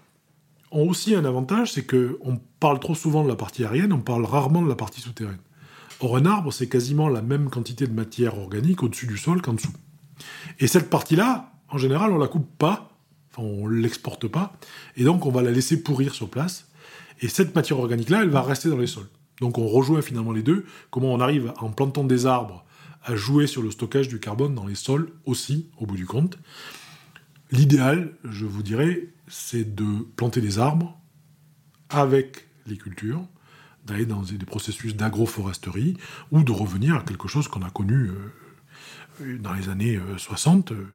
ont 0.72 0.88
aussi 0.90 1.16
un 1.16 1.24
avantage, 1.26 1.72
c'est 1.72 1.86
qu'on 1.86 2.40
parle 2.60 2.80
trop 2.80 2.96
souvent 2.96 3.24
de 3.24 3.30
la 3.30 3.36
partie 3.36 3.64
aérienne, 3.64 3.94
on 3.94 4.02
parle 4.02 4.26
rarement 4.26 4.62
de 4.62 4.68
la 4.68 4.76
partie 4.76 5.02
souterraine. 5.02 5.40
Or, 6.02 6.18
un 6.18 6.26
arbre, 6.26 6.52
c'est 6.52 6.68
quasiment 6.68 7.10
la 7.10 7.22
même 7.22 7.50
quantité 7.50 7.88
de 7.88 7.94
matière 7.94 8.38
organique 8.38 8.84
au-dessus 8.84 9.08
du 9.08 9.18
sol 9.18 9.42
qu'en 9.42 9.54
dessous. 9.54 9.74
Et 10.60 10.68
cette 10.68 10.90
partie-là, 10.90 11.54
en 11.70 11.78
général, 11.78 12.12
on 12.12 12.18
la 12.18 12.28
coupe 12.28 12.50
pas, 12.58 12.92
enfin, 13.32 13.48
on 13.48 13.68
l'exporte 13.68 14.28
pas, 14.28 14.54
et 14.98 15.04
donc 15.04 15.26
on 15.26 15.32
va 15.32 15.42
la 15.42 15.52
laisser 15.52 15.82
pourrir 15.82 16.14
sur 16.14 16.30
place. 16.30 16.68
Et 17.22 17.28
cette 17.28 17.56
matière 17.56 17.80
organique-là, 17.80 18.24
elle 18.24 18.30
va 18.30 18.42
rester 18.42 18.70
dans 18.70 18.78
les 18.78 18.88
sols. 18.88 19.10
Donc 19.40 19.58
on 19.58 19.68
rejoint 19.68 20.02
finalement 20.02 20.34
les 20.34 20.44
deux. 20.44 20.66
Comment 20.90 21.14
on 21.14 21.20
arrive, 21.20 21.54
en 21.60 21.70
plantant 21.72 22.04
des 22.04 22.26
arbres, 22.26 22.66
à 23.04 23.16
jouer 23.16 23.48
sur 23.48 23.62
le 23.62 23.72
stockage 23.72 24.10
du 24.10 24.20
carbone 24.20 24.54
dans 24.54 24.66
les 24.66 24.76
sols 24.76 25.12
aussi, 25.26 25.70
au 25.78 25.86
bout 25.86 25.96
du 25.96 26.06
compte. 26.06 26.38
L'idéal, 27.52 28.14
je 28.24 28.46
vous 28.46 28.62
dirais, 28.62 29.08
c'est 29.28 29.76
de 29.76 30.04
planter 30.16 30.42
des 30.42 30.60
arbres 30.60 31.00
avec 31.90 32.48
les 32.68 32.78
cultures, 32.78 33.26
d'aller 33.86 34.06
dans 34.06 34.22
des 34.22 34.46
processus 34.46 34.96
d'agroforesterie 34.96 35.98
ou 36.32 36.44
de 36.44 36.52
revenir 36.52 36.96
à 36.96 37.02
quelque 37.02 37.28
chose 37.28 37.48
qu'on 37.48 37.64
a 37.64 37.70
connu 37.72 38.12
euh, 39.22 39.38
dans 39.40 39.54
les 39.54 39.70
années 39.70 40.00
60. 40.18 40.72
Euh, 40.72 40.88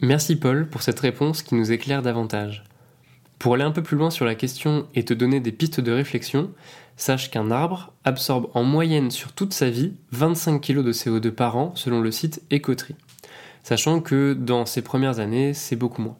Merci 0.00 0.34
Paul 0.34 0.68
pour 0.68 0.82
cette 0.82 0.98
réponse 0.98 1.42
qui 1.42 1.54
nous 1.54 1.70
éclaire 1.70 2.02
davantage. 2.02 2.64
Pour 3.38 3.54
aller 3.54 3.62
un 3.62 3.70
peu 3.70 3.82
plus 3.82 3.96
loin 3.96 4.10
sur 4.10 4.24
la 4.24 4.34
question 4.34 4.88
et 4.94 5.04
te 5.04 5.14
donner 5.14 5.38
des 5.38 5.52
pistes 5.52 5.80
de 5.80 5.92
réflexion, 5.92 6.52
sache 6.96 7.30
qu'un 7.30 7.52
arbre 7.52 7.92
absorbe 8.04 8.50
en 8.54 8.64
moyenne 8.64 9.12
sur 9.12 9.32
toute 9.32 9.52
sa 9.52 9.70
vie 9.70 9.94
25 10.10 10.60
kg 10.60 10.82
de 10.82 10.92
CO2 10.92 11.30
par 11.30 11.56
an 11.56 11.72
selon 11.76 12.00
le 12.00 12.10
site 12.10 12.42
Ecotree, 12.52 12.96
sachant 13.62 14.00
que 14.00 14.34
dans 14.34 14.66
ses 14.66 14.82
premières 14.82 15.18
années, 15.18 15.54
c'est 15.54 15.76
beaucoup 15.76 16.02
moins. 16.02 16.18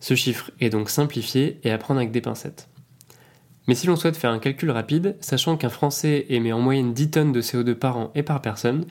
Ce 0.00 0.14
chiffre 0.14 0.50
est 0.60 0.70
donc 0.70 0.90
simplifié 0.90 1.60
et 1.64 1.70
à 1.70 1.78
prendre 1.78 1.98
avec 1.98 2.12
des 2.12 2.20
pincettes. 2.20 2.68
Mais 3.66 3.74
si 3.74 3.86
l'on 3.86 3.96
souhaite 3.96 4.16
faire 4.16 4.30
un 4.30 4.38
calcul 4.38 4.70
rapide, 4.70 5.16
sachant 5.20 5.56
qu'un 5.56 5.68
Français 5.68 6.26
émet 6.30 6.52
en 6.52 6.60
moyenne 6.60 6.94
10 6.94 7.10
tonnes 7.10 7.32
de 7.32 7.42
CO2 7.42 7.74
par 7.74 7.98
an 7.98 8.10
et 8.14 8.22
par 8.22 8.40
personne, 8.40 8.86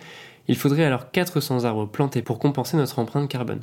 il 0.47 0.55
faudrait 0.55 0.83
alors 0.83 1.11
400 1.11 1.65
arbres 1.65 1.87
plantés 1.87 2.21
pour 2.21 2.39
compenser 2.39 2.77
notre 2.77 2.99
empreinte 2.99 3.29
carbone. 3.29 3.61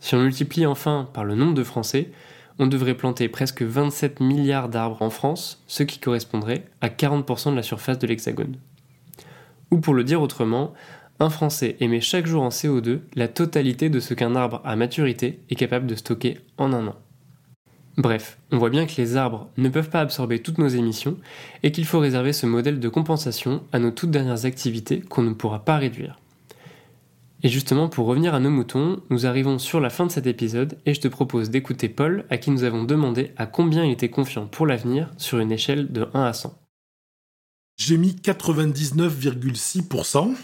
Si 0.00 0.14
on 0.14 0.22
multiplie 0.22 0.66
enfin 0.66 1.08
par 1.12 1.24
le 1.24 1.34
nombre 1.34 1.54
de 1.54 1.62
Français, 1.62 2.10
on 2.58 2.66
devrait 2.66 2.94
planter 2.94 3.28
presque 3.28 3.62
27 3.62 4.20
milliards 4.20 4.68
d'arbres 4.68 5.02
en 5.02 5.10
France, 5.10 5.62
ce 5.66 5.82
qui 5.82 5.98
correspondrait 5.98 6.64
à 6.80 6.88
40% 6.88 7.50
de 7.50 7.56
la 7.56 7.62
surface 7.62 7.98
de 7.98 8.06
l'Hexagone. 8.06 8.56
Ou 9.70 9.78
pour 9.78 9.94
le 9.94 10.04
dire 10.04 10.20
autrement, 10.20 10.72
un 11.20 11.30
Français 11.30 11.76
émet 11.80 12.00
chaque 12.00 12.26
jour 12.26 12.42
en 12.42 12.48
CO2 12.48 13.00
la 13.14 13.28
totalité 13.28 13.90
de 13.90 14.00
ce 14.00 14.14
qu'un 14.14 14.34
arbre 14.34 14.60
à 14.64 14.76
maturité 14.76 15.40
est 15.50 15.54
capable 15.54 15.86
de 15.86 15.94
stocker 15.94 16.38
en 16.58 16.72
un 16.72 16.88
an. 16.88 16.96
Bref, 17.98 18.38
on 18.50 18.58
voit 18.58 18.70
bien 18.70 18.86
que 18.86 18.96
les 18.96 19.16
arbres 19.16 19.50
ne 19.58 19.68
peuvent 19.68 19.90
pas 19.90 20.00
absorber 20.00 20.40
toutes 20.40 20.58
nos 20.58 20.68
émissions 20.68 21.18
et 21.62 21.72
qu'il 21.72 21.84
faut 21.84 21.98
réserver 21.98 22.32
ce 22.32 22.46
modèle 22.46 22.80
de 22.80 22.88
compensation 22.88 23.62
à 23.70 23.78
nos 23.78 23.90
toutes 23.90 24.10
dernières 24.10 24.46
activités 24.46 25.00
qu'on 25.00 25.22
ne 25.22 25.34
pourra 25.34 25.64
pas 25.64 25.76
réduire. 25.76 26.18
Et 27.42 27.48
justement, 27.48 27.88
pour 27.88 28.06
revenir 28.06 28.34
à 28.34 28.40
nos 28.40 28.50
moutons, 28.50 29.00
nous 29.10 29.26
arrivons 29.26 29.58
sur 29.58 29.80
la 29.80 29.90
fin 29.90 30.06
de 30.06 30.12
cet 30.12 30.28
épisode 30.28 30.78
et 30.86 30.94
je 30.94 31.00
te 31.00 31.08
propose 31.08 31.50
d'écouter 31.50 31.88
Paul, 31.88 32.24
à 32.30 32.38
qui 32.38 32.52
nous 32.52 32.62
avons 32.62 32.84
demandé 32.84 33.32
à 33.36 33.46
combien 33.46 33.84
il 33.84 33.90
était 33.90 34.10
confiant 34.10 34.46
pour 34.46 34.66
l'avenir 34.66 35.10
sur 35.18 35.40
une 35.40 35.52
échelle 35.52 35.92
de 35.92 36.08
1 36.14 36.22
à 36.22 36.32
100. 36.32 36.56
J'ai 37.76 37.96
mis 37.96 38.12
99,6%, 38.12 40.34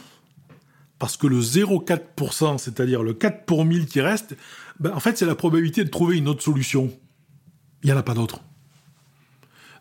parce 0.98 1.16
que 1.16 1.26
le 1.26 1.40
0,4%, 1.40 2.58
c'est-à-dire 2.58 3.02
le 3.02 3.14
4 3.14 3.44
pour 3.44 3.64
1000 3.64 3.86
qui 3.86 4.00
reste, 4.00 4.36
ben, 4.80 4.92
en 4.92 5.00
fait, 5.00 5.16
c'est 5.16 5.26
la 5.26 5.34
probabilité 5.34 5.84
de 5.84 5.90
trouver 5.90 6.16
une 6.16 6.28
autre 6.28 6.42
solution. 6.42 6.90
Il 7.82 7.86
n'y 7.86 7.92
en 7.92 7.98
a 7.98 8.02
pas 8.02 8.14
d'autre. 8.14 8.40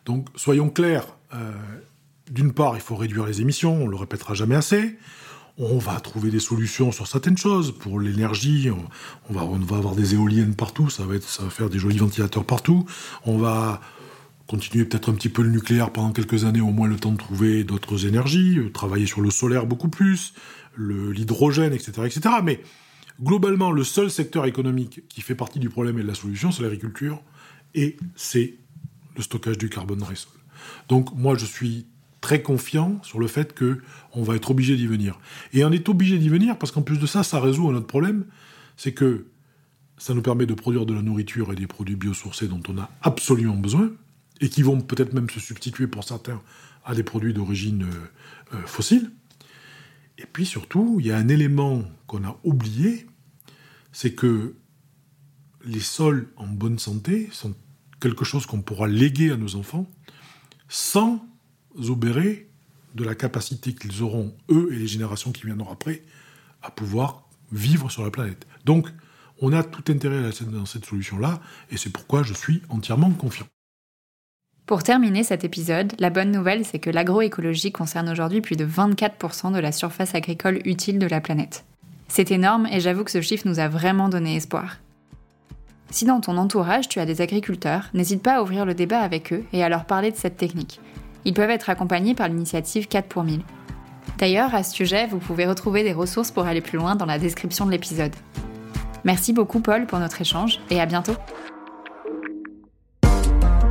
Donc, 0.04 0.28
soyons 0.36 0.70
clairs. 0.70 1.06
Euh, 1.34 1.52
d'une 2.30 2.52
part, 2.52 2.76
il 2.76 2.80
faut 2.80 2.96
réduire 2.96 3.26
les 3.26 3.40
émissions, 3.40 3.82
on 3.82 3.86
le 3.86 3.96
répétera 3.96 4.34
jamais 4.34 4.54
assez 4.54 4.96
on 5.58 5.78
va 5.78 5.98
trouver 6.00 6.30
des 6.30 6.38
solutions 6.38 6.92
sur 6.92 7.06
certaines 7.06 7.36
choses. 7.36 7.72
Pour 7.76 7.98
l'énergie, 7.98 8.70
on, 9.28 9.32
va, 9.32 9.44
on 9.44 9.58
va 9.58 9.76
avoir 9.76 9.96
des 9.96 10.14
éoliennes 10.14 10.54
partout, 10.54 10.88
ça 10.88 11.04
va, 11.04 11.16
être, 11.16 11.28
ça 11.28 11.42
va 11.42 11.50
faire 11.50 11.68
des 11.68 11.78
jolis 11.78 11.98
ventilateurs 11.98 12.44
partout. 12.44 12.86
On 13.26 13.38
va 13.38 13.80
continuer 14.46 14.84
peut-être 14.84 15.10
un 15.10 15.14
petit 15.14 15.28
peu 15.28 15.42
le 15.42 15.50
nucléaire 15.50 15.90
pendant 15.90 16.12
quelques 16.12 16.44
années, 16.44 16.60
au 16.60 16.70
moins 16.70 16.88
le 16.88 16.96
temps 16.96 17.12
de 17.12 17.18
trouver 17.18 17.64
d'autres 17.64 18.06
énergies, 18.06 18.58
euh, 18.58 18.70
travailler 18.70 19.06
sur 19.06 19.20
le 19.20 19.30
solaire 19.30 19.66
beaucoup 19.66 19.88
plus, 19.88 20.32
l'hydrogène, 20.78 21.72
etc., 21.72 21.92
etc. 22.04 22.20
Mais 22.42 22.62
globalement, 23.22 23.70
le 23.70 23.84
seul 23.84 24.10
secteur 24.10 24.46
économique 24.46 25.02
qui 25.08 25.20
fait 25.20 25.34
partie 25.34 25.58
du 25.58 25.68
problème 25.68 25.98
et 25.98 26.02
de 26.02 26.08
la 26.08 26.14
solution, 26.14 26.52
c'est 26.52 26.62
l'agriculture, 26.62 27.22
et 27.74 27.96
c'est 28.16 28.54
le 29.16 29.22
stockage 29.22 29.58
du 29.58 29.68
carbone 29.68 29.98
dans 29.98 30.08
les 30.08 30.16
sols. 30.16 30.32
Donc 30.88 31.14
moi, 31.14 31.36
je 31.36 31.44
suis 31.44 31.86
très 32.20 32.42
confiant 32.42 33.00
sur 33.02 33.18
le 33.18 33.26
fait 33.26 33.54
que 33.54 33.78
on 34.12 34.22
va 34.22 34.36
être 34.36 34.50
obligé 34.50 34.76
d'y 34.76 34.86
venir. 34.86 35.18
Et 35.52 35.64
on 35.64 35.70
est 35.70 35.88
obligé 35.88 36.18
d'y 36.18 36.28
venir 36.28 36.58
parce 36.58 36.72
qu'en 36.72 36.82
plus 36.82 36.98
de 36.98 37.06
ça, 37.06 37.22
ça 37.22 37.40
résout 37.40 37.68
un 37.68 37.74
autre 37.74 37.86
problème, 37.86 38.24
c'est 38.76 38.92
que 38.92 39.26
ça 39.98 40.14
nous 40.14 40.22
permet 40.22 40.46
de 40.46 40.54
produire 40.54 40.86
de 40.86 40.94
la 40.94 41.02
nourriture 41.02 41.52
et 41.52 41.56
des 41.56 41.66
produits 41.66 41.96
biosourcés 41.96 42.46
dont 42.46 42.62
on 42.68 42.78
a 42.78 42.90
absolument 43.02 43.56
besoin, 43.56 43.90
et 44.40 44.48
qui 44.48 44.62
vont 44.62 44.80
peut-être 44.80 45.12
même 45.12 45.28
se 45.28 45.40
substituer 45.40 45.88
pour 45.88 46.04
certains 46.04 46.40
à 46.84 46.94
des 46.94 47.02
produits 47.02 47.34
d'origine 47.34 47.82
euh, 47.82 48.56
euh, 48.56 48.66
fossile. 48.66 49.10
Et 50.18 50.26
puis 50.26 50.44
surtout, 50.44 50.98
il 51.00 51.06
y 51.06 51.12
a 51.12 51.16
un 51.16 51.28
élément 51.28 51.84
qu'on 52.06 52.24
a 52.24 52.38
oublié, 52.42 53.06
c'est 53.92 54.14
que 54.14 54.56
les 55.64 55.80
sols 55.80 56.32
en 56.36 56.46
bonne 56.46 56.78
santé 56.78 57.28
sont 57.32 57.54
quelque 58.00 58.24
chose 58.24 58.46
qu'on 58.46 58.60
pourra 58.60 58.88
léguer 58.88 59.30
à 59.30 59.36
nos 59.36 59.54
enfants 59.56 59.88
sans 60.68 61.24
obérer 61.88 62.50
de 62.94 63.04
la 63.04 63.14
capacité 63.14 63.74
qu'ils 63.74 64.02
auront, 64.02 64.36
eux 64.50 64.70
et 64.72 64.78
les 64.78 64.86
générations 64.88 65.30
qui 65.30 65.46
viendront 65.46 65.70
après, 65.70 66.02
à 66.62 66.70
pouvoir 66.70 67.28
vivre 67.52 67.90
sur 67.90 68.02
la 68.02 68.10
planète. 68.10 68.46
Donc, 68.64 68.88
on 69.40 69.52
a 69.52 69.62
tout 69.62 69.92
intérêt 69.92 70.30
dans 70.50 70.66
cette 70.66 70.84
solution-là, 70.84 71.40
et 71.70 71.76
c'est 71.76 71.90
pourquoi 71.90 72.24
je 72.24 72.34
suis 72.34 72.60
entièrement 72.70 73.10
confiant. 73.10 73.46
Pour 74.68 74.82
terminer 74.82 75.24
cet 75.24 75.44
épisode, 75.44 75.94
la 75.98 76.10
bonne 76.10 76.30
nouvelle, 76.30 76.62
c'est 76.62 76.78
que 76.78 76.90
l'agroécologie 76.90 77.72
concerne 77.72 78.10
aujourd'hui 78.10 78.42
plus 78.42 78.54
de 78.54 78.66
24% 78.66 79.50
de 79.50 79.58
la 79.58 79.72
surface 79.72 80.14
agricole 80.14 80.60
utile 80.66 80.98
de 80.98 81.06
la 81.06 81.22
planète. 81.22 81.64
C'est 82.06 82.30
énorme 82.30 82.68
et 82.70 82.78
j'avoue 82.78 83.02
que 83.02 83.10
ce 83.10 83.22
chiffre 83.22 83.48
nous 83.48 83.60
a 83.60 83.68
vraiment 83.68 84.10
donné 84.10 84.36
espoir. 84.36 84.76
Si 85.90 86.04
dans 86.04 86.20
ton 86.20 86.36
entourage 86.36 86.86
tu 86.86 87.00
as 87.00 87.06
des 87.06 87.22
agriculteurs, 87.22 87.88
n'hésite 87.94 88.22
pas 88.22 88.36
à 88.36 88.42
ouvrir 88.42 88.66
le 88.66 88.74
débat 88.74 89.00
avec 89.00 89.32
eux 89.32 89.42
et 89.54 89.64
à 89.64 89.70
leur 89.70 89.86
parler 89.86 90.10
de 90.10 90.18
cette 90.18 90.36
technique. 90.36 90.82
Ils 91.24 91.32
peuvent 91.32 91.48
être 91.48 91.70
accompagnés 91.70 92.14
par 92.14 92.28
l'initiative 92.28 92.88
4 92.88 93.08
pour 93.08 93.24
1000. 93.24 93.40
D'ailleurs, 94.18 94.54
à 94.54 94.62
ce 94.62 94.74
sujet, 94.74 95.06
vous 95.06 95.18
pouvez 95.18 95.46
retrouver 95.46 95.82
des 95.82 95.94
ressources 95.94 96.30
pour 96.30 96.44
aller 96.44 96.60
plus 96.60 96.76
loin 96.76 96.94
dans 96.94 97.06
la 97.06 97.18
description 97.18 97.64
de 97.64 97.70
l'épisode. 97.70 98.14
Merci 99.04 99.32
beaucoup 99.32 99.60
Paul 99.60 99.86
pour 99.86 99.98
notre 99.98 100.20
échange 100.20 100.60
et 100.68 100.78
à 100.78 100.84
bientôt. 100.84 101.14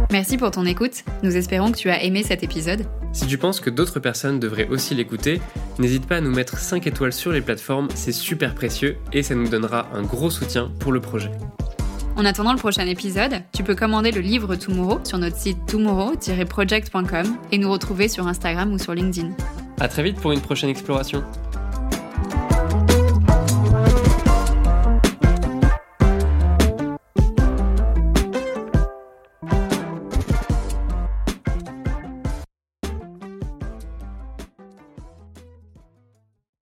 Merci 0.09 0.37
pour 0.37 0.51
ton 0.51 0.65
écoute, 0.65 1.03
nous 1.21 1.35
espérons 1.35 1.71
que 1.71 1.77
tu 1.77 1.89
as 1.89 2.01
aimé 2.01 2.23
cet 2.23 2.41
épisode. 2.41 2.85
Si 3.11 3.27
tu 3.27 3.37
penses 3.37 3.59
que 3.59 3.69
d'autres 3.69 3.99
personnes 3.99 4.39
devraient 4.39 4.67
aussi 4.69 4.95
l'écouter, 4.95 5.41
n'hésite 5.79 6.05
pas 6.05 6.17
à 6.17 6.21
nous 6.21 6.31
mettre 6.31 6.57
5 6.57 6.87
étoiles 6.87 7.11
sur 7.11 7.33
les 7.33 7.41
plateformes, 7.41 7.89
c'est 7.93 8.13
super 8.13 8.55
précieux 8.55 8.97
et 9.11 9.21
ça 9.21 9.35
nous 9.35 9.49
donnera 9.49 9.89
un 9.93 10.03
gros 10.03 10.29
soutien 10.29 10.71
pour 10.79 10.93
le 10.93 11.01
projet. 11.01 11.31
En 12.15 12.23
attendant 12.25 12.53
le 12.53 12.57
prochain 12.57 12.87
épisode, 12.87 13.43
tu 13.51 13.63
peux 13.63 13.75
commander 13.75 14.11
le 14.11 14.21
livre 14.21 14.55
Tomorrow 14.55 15.01
sur 15.03 15.17
notre 15.17 15.37
site 15.37 15.57
tomorrow-project.com 15.67 17.37
et 17.51 17.57
nous 17.57 17.71
retrouver 17.71 18.07
sur 18.07 18.27
Instagram 18.27 18.73
ou 18.73 18.79
sur 18.79 18.95
LinkedIn. 18.95 19.31
A 19.79 19.87
très 19.89 20.03
vite 20.03 20.19
pour 20.19 20.31
une 20.31 20.41
prochaine 20.41 20.69
exploration. 20.69 21.23